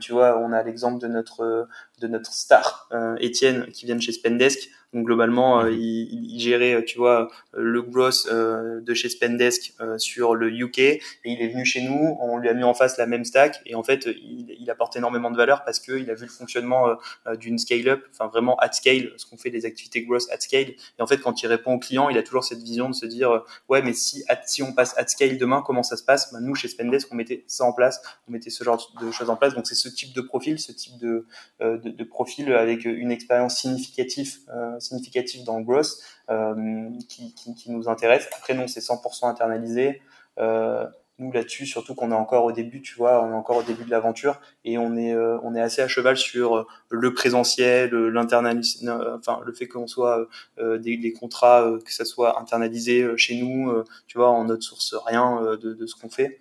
tu 0.01 0.11
vois, 0.11 0.37
on 0.37 0.51
a 0.51 0.61
l'exemple 0.61 0.99
de 0.99 1.07
notre 1.07 1.67
de 2.03 2.07
notre 2.07 2.33
star 2.33 2.89
Étienne 3.19 3.67
qui 3.71 3.85
vient 3.85 3.95
de 3.95 4.01
chez 4.01 4.11
Spendesk 4.11 4.69
donc 4.93 5.05
globalement, 5.05 5.61
euh, 5.61 5.71
mhm. 5.71 5.77
il, 5.79 6.33
il, 6.35 6.39
gérait, 6.39 6.83
tu 6.85 6.97
vois, 6.97 7.29
le 7.53 7.81
gross 7.81 8.27
euh, 8.31 8.79
de 8.81 8.93
chez 8.93 9.09
Spendesk 9.09 9.73
euh, 9.81 9.97
sur 9.97 10.35
le 10.35 10.51
UK 10.51 10.79
et 10.79 11.01
il 11.25 11.41
est 11.41 11.47
venu 11.47 11.65
chez 11.65 11.81
nous, 11.81 12.17
on 12.21 12.37
lui 12.37 12.47
a 12.47 12.53
mis 12.53 12.63
en 12.63 12.73
face 12.73 12.97
la 12.97 13.07
même 13.07 13.25
stack 13.25 13.61
et 13.65 13.75
en 13.75 13.83
fait, 13.83 14.05
il, 14.05 14.55
il 14.59 14.69
apporte 14.69 14.95
énormément 14.95 15.31
de 15.31 15.37
valeur 15.37 15.63
parce 15.65 15.79
qu'il 15.79 16.09
a 16.09 16.13
vu 16.13 16.25
le 16.25 16.31
fonctionnement 16.31 16.95
d'une 17.39 17.57
scale-up, 17.57 18.03
enfin 18.11 18.27
vraiment 18.27 18.55
at 18.57 18.71
scale, 18.71 19.11
ce 19.17 19.25
qu'on 19.25 19.37
fait 19.37 19.49
des 19.49 19.65
activités 19.65 20.03
gross 20.03 20.29
at 20.31 20.39
scale. 20.39 20.69
Et 20.69 21.01
en 21.01 21.07
fait, 21.07 21.17
quand 21.17 21.41
il 21.41 21.47
répond 21.47 21.73
au 21.73 21.79
client, 21.79 22.09
il 22.09 22.17
a 22.17 22.23
toujours 22.23 22.43
cette 22.43 22.61
vision 22.61 22.89
de 22.89 22.95
se 22.95 23.05
dire, 23.05 23.43
ouais, 23.69 23.81
mais 23.81 23.93
si, 23.93 24.23
si 24.45 24.61
on 24.61 24.73
passe 24.73 24.97
at 24.97 25.07
scale 25.07 25.37
demain, 25.37 25.63
comment 25.65 25.83
ça 25.83 25.97
se 25.97 26.03
passe? 26.03 26.31
Bah, 26.31 26.39
Nous, 26.41 26.55
chez 26.55 26.67
Spendesk, 26.67 27.07
on 27.11 27.15
mettait 27.15 27.43
ça 27.47 27.63
en 27.63 27.73
place, 27.73 28.01
on 28.27 28.31
mettait 28.31 28.49
ce 28.49 28.63
genre 28.63 28.93
de 29.01 29.11
choses 29.11 29.29
en 29.29 29.35
place. 29.35 29.55
Donc 29.55 29.67
c'est 29.67 29.75
ce 29.75 29.89
type 29.89 30.13
de 30.13 30.21
profil, 30.21 30.59
ce 30.59 30.71
type 30.71 30.97
de, 30.99 31.25
de, 31.59 31.89
de 31.95 32.03
profil 32.03 32.53
avec 32.53 32.85
une 32.85 33.11
expérience 33.11 33.57
significative 33.57 34.39
significatif 34.79 35.43
dans 35.43 35.57
le 35.57 35.63
growth 35.63 35.97
euh, 36.29 36.89
qui, 37.09 37.33
qui, 37.35 37.53
qui, 37.53 37.69
nous 37.69 37.89
intéresse. 37.89 38.29
Après, 38.37 38.53
non, 38.53 38.65
c'est 38.67 38.79
100% 38.79 39.27
internalisé. 39.27 40.01
Euh, 40.39 40.85
nous 41.19 41.33
là-dessus, 41.33 41.65
surtout 41.65 41.95
qu'on 41.95 42.11
est 42.11 42.15
encore 42.15 42.45
au 42.45 42.53
début, 42.53 42.81
tu 42.81 42.95
vois, 42.95 43.21
on 43.23 43.31
est 43.31 43.35
encore 43.35 43.57
au 43.57 43.63
début 43.63 43.83
de 43.83 43.91
l'aventure 43.91 44.39
et 44.63 44.77
on 44.77 44.95
est 44.95 45.13
euh, 45.13 45.37
on 45.43 45.53
est 45.53 45.61
assez 45.61 45.81
à 45.81 45.89
cheval 45.89 46.15
sur 46.15 46.65
le 46.89 47.13
présentiel, 47.13 47.93
l'internalisation, 47.93 48.99
enfin 49.17 49.41
le 49.45 49.51
fait 49.53 49.67
qu'on 49.67 49.85
soit 49.85 50.27
des, 50.57 50.97
des, 50.97 51.11
contrats, 51.13 51.69
que 51.85 51.93
ça 51.93 52.05
soit 52.05 52.39
internalisé 52.39 53.05
chez 53.17 53.35
nous, 53.35 53.71
tu 54.07 54.17
vois, 54.17 54.43
notre 54.45 54.63
source 54.63 54.95
rien 55.05 55.41
de, 55.61 55.73
de 55.73 55.85
ce 55.85 55.95
qu'on 55.95 56.09
fait. 56.09 56.39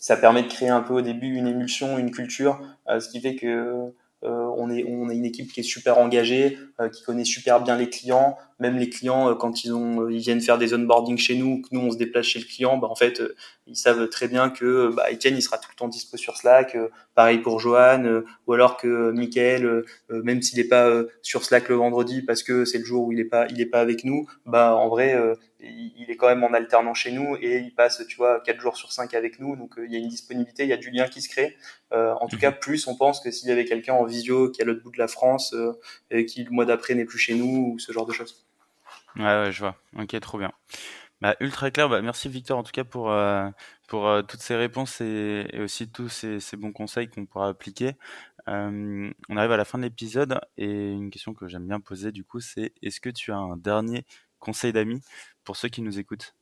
Ça 0.00 0.16
permet 0.16 0.42
de 0.42 0.48
créer 0.48 0.68
un 0.70 0.80
peu 0.80 0.94
au 0.94 1.00
début 1.02 1.34
une 1.34 1.48
émulsion, 1.48 1.98
une 1.98 2.10
culture, 2.10 2.60
ce 2.88 3.08
qui 3.08 3.20
fait 3.20 3.34
que 3.34 3.46
euh, 3.46 3.90
on, 4.24 4.70
est, 4.70 4.84
on 4.88 5.08
a 5.08 5.14
une 5.14 5.24
équipe 5.24 5.52
qui 5.52 5.60
est 5.60 5.64
super 5.64 5.98
engagée, 5.98 6.58
euh, 6.80 6.88
qui 6.88 7.02
connaît 7.02 7.24
super 7.24 7.60
bien 7.60 7.76
les 7.76 7.88
clients. 7.88 8.38
Même 8.60 8.76
les 8.76 8.88
clients, 8.88 9.30
euh, 9.30 9.34
quand 9.34 9.64
ils, 9.64 9.72
ont, 9.72 10.08
ils 10.08 10.20
viennent 10.20 10.40
faire 10.40 10.58
des 10.58 10.74
onboarding 10.74 11.18
chez 11.18 11.34
nous, 11.34 11.60
que 11.62 11.68
nous 11.72 11.80
on 11.80 11.90
se 11.90 11.96
déplace 11.96 12.26
chez 12.26 12.38
le 12.38 12.44
client, 12.44 12.76
bah, 12.76 12.88
en 12.88 12.94
fait, 12.94 13.22
ils 13.66 13.76
savent 13.76 14.08
très 14.08 14.28
bien 14.28 14.50
que 14.50 14.92
bah, 14.94 15.06
Etienne 15.12 15.36
il 15.36 15.42
sera 15.42 15.58
tout 15.58 15.68
le 15.72 15.76
temps 15.76 15.88
dispo 15.88 16.16
sur 16.16 16.36
Slack. 16.36 16.76
pareil 17.14 17.38
pour 17.38 17.60
Johan, 17.60 18.22
ou 18.46 18.52
alors 18.52 18.76
que 18.76 19.10
Michael, 19.10 19.84
même 20.10 20.42
s'il 20.42 20.58
n'est 20.58 20.68
pas 20.68 20.90
sur 21.22 21.44
Slack 21.44 21.68
le 21.68 21.76
vendredi 21.76 22.22
parce 22.22 22.42
que 22.42 22.64
c'est 22.64 22.78
le 22.78 22.84
jour 22.84 23.06
où 23.06 23.12
il 23.12 23.18
n'est 23.18 23.24
pas, 23.24 23.46
il 23.50 23.60
est 23.60 23.66
pas 23.66 23.80
avec 23.80 24.04
nous, 24.04 24.28
bah 24.46 24.74
en 24.74 24.88
vrai, 24.88 25.16
il 25.60 26.06
est 26.08 26.16
quand 26.16 26.28
même 26.28 26.44
en 26.44 26.52
alternant 26.52 26.94
chez 26.94 27.12
nous 27.12 27.36
et 27.40 27.58
il 27.58 27.74
passe, 27.74 28.02
tu 28.08 28.16
vois, 28.16 28.40
4 28.40 28.60
jours 28.60 28.76
sur 28.76 28.92
5 28.92 29.14
avec 29.14 29.40
nous. 29.40 29.56
Donc, 29.56 29.74
il 29.78 29.92
y 29.92 29.96
a 29.96 29.98
une 29.98 30.08
disponibilité, 30.08 30.64
il 30.64 30.68
y 30.68 30.72
a 30.72 30.76
du 30.76 30.90
lien 30.90 31.08
qui 31.08 31.22
se 31.22 31.28
crée. 31.28 31.56
en 31.92 32.26
tout 32.28 32.36
mhm. 32.36 32.42
cas, 32.42 32.52
plus 32.52 32.86
on 32.86 32.96
pense 32.96 33.20
que 33.20 33.30
s'il 33.30 33.48
y 33.48 33.52
avait 33.52 33.64
quelqu'un 33.64 33.94
en 33.94 34.04
visio 34.04 34.50
qui 34.50 34.60
est 34.60 34.64
à 34.64 34.66
l'autre 34.66 34.82
bout 34.82 34.92
de 34.92 34.98
la 34.98 35.08
France 35.08 35.54
et 36.10 36.26
qui 36.26 36.44
le 36.44 36.50
mois 36.50 36.66
d'après 36.66 36.94
n'est 36.94 37.04
plus 37.04 37.18
chez 37.18 37.34
nous 37.34 37.74
ou 37.74 37.78
ce 37.78 37.92
genre 37.92 38.06
de 38.06 38.12
choses. 38.12 38.43
Ouais, 39.16 39.22
ouais, 39.24 39.52
je 39.52 39.60
vois. 39.60 39.76
Ok, 39.96 40.18
trop 40.20 40.38
bien. 40.38 40.52
Bah, 41.20 41.36
ultra 41.40 41.70
clair. 41.70 41.88
Bah, 41.88 42.02
merci 42.02 42.28
Victor 42.28 42.58
en 42.58 42.62
tout 42.64 42.72
cas 42.72 42.84
pour, 42.84 43.10
euh, 43.10 43.48
pour 43.88 44.06
euh, 44.08 44.22
toutes 44.22 44.42
ces 44.42 44.56
réponses 44.56 45.00
et, 45.00 45.46
et 45.52 45.60
aussi 45.60 45.90
tous 45.90 46.08
ces, 46.08 46.40
ces, 46.40 46.56
bons 46.56 46.72
conseils 46.72 47.08
qu'on 47.08 47.26
pourra 47.26 47.48
appliquer. 47.48 47.94
Euh, 48.48 49.12
on 49.28 49.36
arrive 49.36 49.52
à 49.52 49.56
la 49.56 49.64
fin 49.64 49.78
de 49.78 49.84
l'épisode 49.84 50.40
et 50.58 50.92
une 50.92 51.10
question 51.10 51.34
que 51.34 51.48
j'aime 51.48 51.66
bien 51.66 51.80
poser 51.80 52.12
du 52.12 52.24
coup 52.24 52.40
c'est 52.40 52.74
est-ce 52.82 53.00
que 53.00 53.08
tu 53.10 53.32
as 53.32 53.36
un 53.38 53.56
dernier 53.56 54.04
conseil 54.38 54.72
d'amis 54.72 55.02
pour 55.44 55.56
ceux 55.56 55.68
qui 55.68 55.82
nous 55.82 55.98
écoutent? 55.98 56.34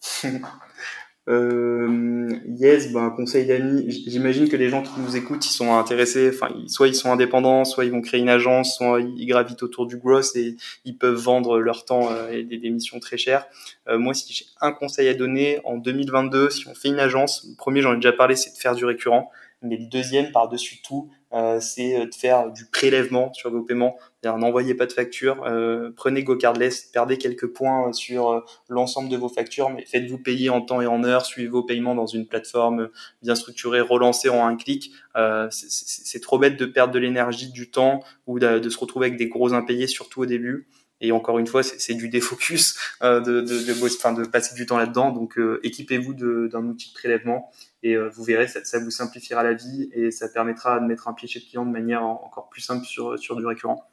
Euh, 1.28 2.28
yes, 2.48 2.92
ben, 2.92 3.10
conseil 3.10 3.46
d'amis. 3.46 3.84
J'imagine 4.06 4.48
que 4.48 4.56
les 4.56 4.68
gens 4.68 4.82
qui 4.82 4.90
nous 4.98 5.16
écoutent, 5.16 5.46
ils 5.46 5.52
sont 5.52 5.74
intéressés. 5.74 6.30
Enfin, 6.34 6.52
soit 6.66 6.88
ils 6.88 6.94
sont 6.94 7.12
indépendants, 7.12 7.64
soit 7.64 7.84
ils 7.84 7.92
vont 7.92 8.00
créer 8.00 8.20
une 8.20 8.28
agence, 8.28 8.76
soit 8.76 9.00
ils 9.00 9.26
gravitent 9.26 9.62
autour 9.62 9.86
du 9.86 9.98
growth 9.98 10.34
et 10.34 10.56
ils 10.84 10.96
peuvent 10.96 11.14
vendre 11.14 11.60
leur 11.60 11.84
temps 11.84 12.10
euh, 12.10 12.30
et 12.30 12.42
des, 12.42 12.58
des, 12.58 12.70
missions 12.70 12.98
très 12.98 13.18
chères. 13.18 13.46
Euh, 13.88 13.98
moi, 13.98 14.14
si 14.14 14.32
j'ai 14.32 14.46
un 14.60 14.72
conseil 14.72 15.08
à 15.08 15.14
donner 15.14 15.60
en 15.64 15.76
2022, 15.76 16.50
si 16.50 16.66
on 16.66 16.74
fait 16.74 16.88
une 16.88 16.98
agence, 16.98 17.46
le 17.48 17.54
premier, 17.56 17.82
j'en 17.82 17.92
ai 17.92 17.96
déjà 17.96 18.12
parlé, 18.12 18.34
c'est 18.34 18.50
de 18.50 18.58
faire 18.58 18.74
du 18.74 18.84
récurrent. 18.84 19.30
Mais 19.62 19.76
le 19.76 19.86
deuxième, 19.86 20.32
par-dessus 20.32 20.82
tout, 20.82 21.10
euh, 21.32 21.60
c'est 21.60 22.06
de 22.06 22.14
faire 22.14 22.52
du 22.52 22.66
prélèvement 22.66 23.32
sur 23.32 23.50
vos 23.50 23.62
paiements. 23.62 23.96
N'envoyez 24.24 24.74
pas 24.74 24.86
de 24.86 24.92
facture, 24.92 25.42
euh, 25.46 25.90
prenez 25.96 26.22
GoCardless, 26.22 26.90
perdez 26.92 27.16
quelques 27.16 27.46
points 27.46 27.92
sur 27.92 28.30
euh, 28.30 28.40
l'ensemble 28.68 29.08
de 29.08 29.16
vos 29.16 29.28
factures, 29.28 29.70
mais 29.70 29.84
faites-vous 29.86 30.18
payer 30.18 30.50
en 30.50 30.60
temps 30.60 30.80
et 30.80 30.86
en 30.86 31.02
heure, 31.04 31.24
suivez 31.24 31.48
vos 31.48 31.62
paiements 31.62 31.94
dans 31.94 32.06
une 32.06 32.26
plateforme 32.26 32.90
bien 33.22 33.34
structurée, 33.34 33.80
relancée 33.80 34.28
en 34.28 34.46
un 34.46 34.56
clic. 34.56 34.92
Euh, 35.16 35.48
c'est 35.50 36.20
trop 36.20 36.38
bête 36.38 36.58
de 36.58 36.66
perdre 36.66 36.92
de 36.92 36.98
l'énergie, 36.98 37.50
du 37.50 37.70
temps 37.70 38.00
ou 38.26 38.38
de, 38.38 38.58
de, 38.58 38.68
se 38.68 38.78
retrouver 38.78 39.06
avec 39.06 39.18
des 39.18 39.28
gros 39.28 39.54
impayés, 39.54 39.86
surtout 39.86 40.22
au 40.22 40.26
début. 40.26 40.68
Et 41.02 41.10
encore 41.10 41.40
une 41.40 41.48
fois, 41.48 41.64
c'est 41.64 41.94
du 41.94 42.08
défocus 42.08 42.78
euh, 43.02 43.20
de, 43.20 43.40
de, 43.40 44.22
de, 44.22 44.28
passer 44.28 44.54
du 44.54 44.66
temps 44.66 44.78
là-dedans. 44.78 45.10
Donc, 45.10 45.36
euh, 45.36 45.58
équipez-vous 45.64 46.14
d'un 46.14 46.64
outil 46.64 46.90
de 46.90 46.94
prélèvement 46.94 47.50
et 47.82 47.94
euh, 47.94 48.08
vous 48.08 48.22
verrez, 48.24 48.46
ça, 48.46 48.78
vous 48.78 48.90
simplifiera 48.90 49.42
la 49.42 49.54
vie 49.54 49.90
et 49.92 50.10
ça 50.10 50.28
permettra 50.28 50.78
de 50.78 50.86
mettre 50.86 51.08
un 51.08 51.14
pied 51.14 51.28
chez 51.28 51.40
le 51.40 51.44
client 51.46 51.66
de 51.66 51.70
manière 51.70 52.04
encore 52.04 52.48
plus 52.48 52.60
simple 52.60 52.84
sur, 52.84 53.18
sur 53.18 53.36
du 53.36 53.44
récurrent. 53.44 53.88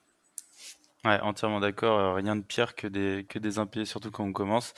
Ouais, 1.05 1.19
entièrement 1.21 1.61
d'accord. 1.61 2.15
Rien 2.15 2.35
de 2.35 2.41
pire 2.41 2.75
que 2.75 2.85
des, 2.85 3.25
que 3.29 3.39
des 3.39 3.57
impayés, 3.57 3.85
surtout 3.85 4.11
quand 4.11 4.25
on 4.25 4.33
commence. 4.33 4.73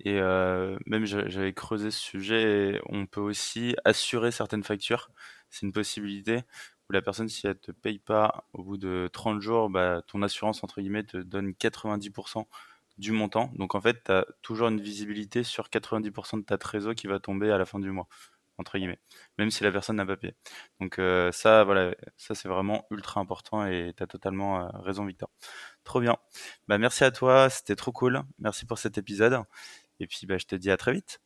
Et 0.00 0.18
euh, 0.18 0.78
même 0.86 1.04
j'avais 1.04 1.52
creusé 1.52 1.90
ce 1.90 2.00
sujet. 2.00 2.80
on 2.86 3.06
peut 3.06 3.20
aussi 3.20 3.76
assurer 3.84 4.30
certaines 4.30 4.64
factures. 4.64 5.10
C'est 5.50 5.66
une 5.66 5.72
possibilité 5.72 6.42
où 6.88 6.92
la 6.92 7.02
personne, 7.02 7.28
si 7.28 7.46
elle 7.46 7.58
te 7.58 7.72
paye 7.72 7.98
pas 7.98 8.46
au 8.54 8.62
bout 8.62 8.76
de 8.78 9.08
30 9.12 9.40
jours, 9.40 9.68
bah, 9.68 10.02
ton 10.06 10.22
assurance, 10.22 10.64
entre 10.64 10.80
guillemets, 10.80 11.04
te 11.04 11.18
donne 11.18 11.50
90% 11.52 12.46
du 12.98 13.12
montant. 13.12 13.52
Donc 13.56 13.74
en 13.74 13.80
fait, 13.80 14.04
tu 14.04 14.12
as 14.12 14.26
toujours 14.42 14.68
une 14.68 14.80
visibilité 14.80 15.42
sur 15.44 15.68
90% 15.68 16.38
de 16.38 16.44
ta 16.44 16.58
trésor 16.58 16.94
qui 16.94 17.06
va 17.06 17.20
tomber 17.20 17.50
à 17.50 17.58
la 17.58 17.66
fin 17.66 17.78
du 17.78 17.90
mois. 17.90 18.08
Entre 18.58 18.78
guillemets, 18.78 18.98
même 19.38 19.50
si 19.50 19.64
la 19.64 19.72
personne 19.72 19.96
n'a 19.96 20.06
pas 20.06 20.16
payé. 20.16 20.34
Donc 20.80 21.00
ça, 21.32 21.64
voilà, 21.64 21.94
ça 22.16 22.34
c'est 22.34 22.48
vraiment 22.48 22.86
ultra 22.90 23.20
important 23.20 23.66
et 23.66 23.92
tu 23.96 24.02
as 24.02 24.06
totalement 24.06 24.68
raison, 24.82 25.04
Victor. 25.04 25.30
Trop 25.84 26.00
bien. 26.00 26.16
Bah 26.68 26.78
merci 26.78 27.04
à 27.04 27.10
toi, 27.10 27.50
c'était 27.50 27.76
trop 27.76 27.92
cool. 27.92 28.22
Merci 28.38 28.66
pour 28.66 28.78
cet 28.78 28.98
épisode. 28.98 29.42
Et 30.00 30.06
puis 30.06 30.26
bah, 30.26 30.38
je 30.38 30.46
te 30.46 30.56
dis 30.56 30.70
à 30.70 30.76
très 30.76 30.92
vite. 30.92 31.25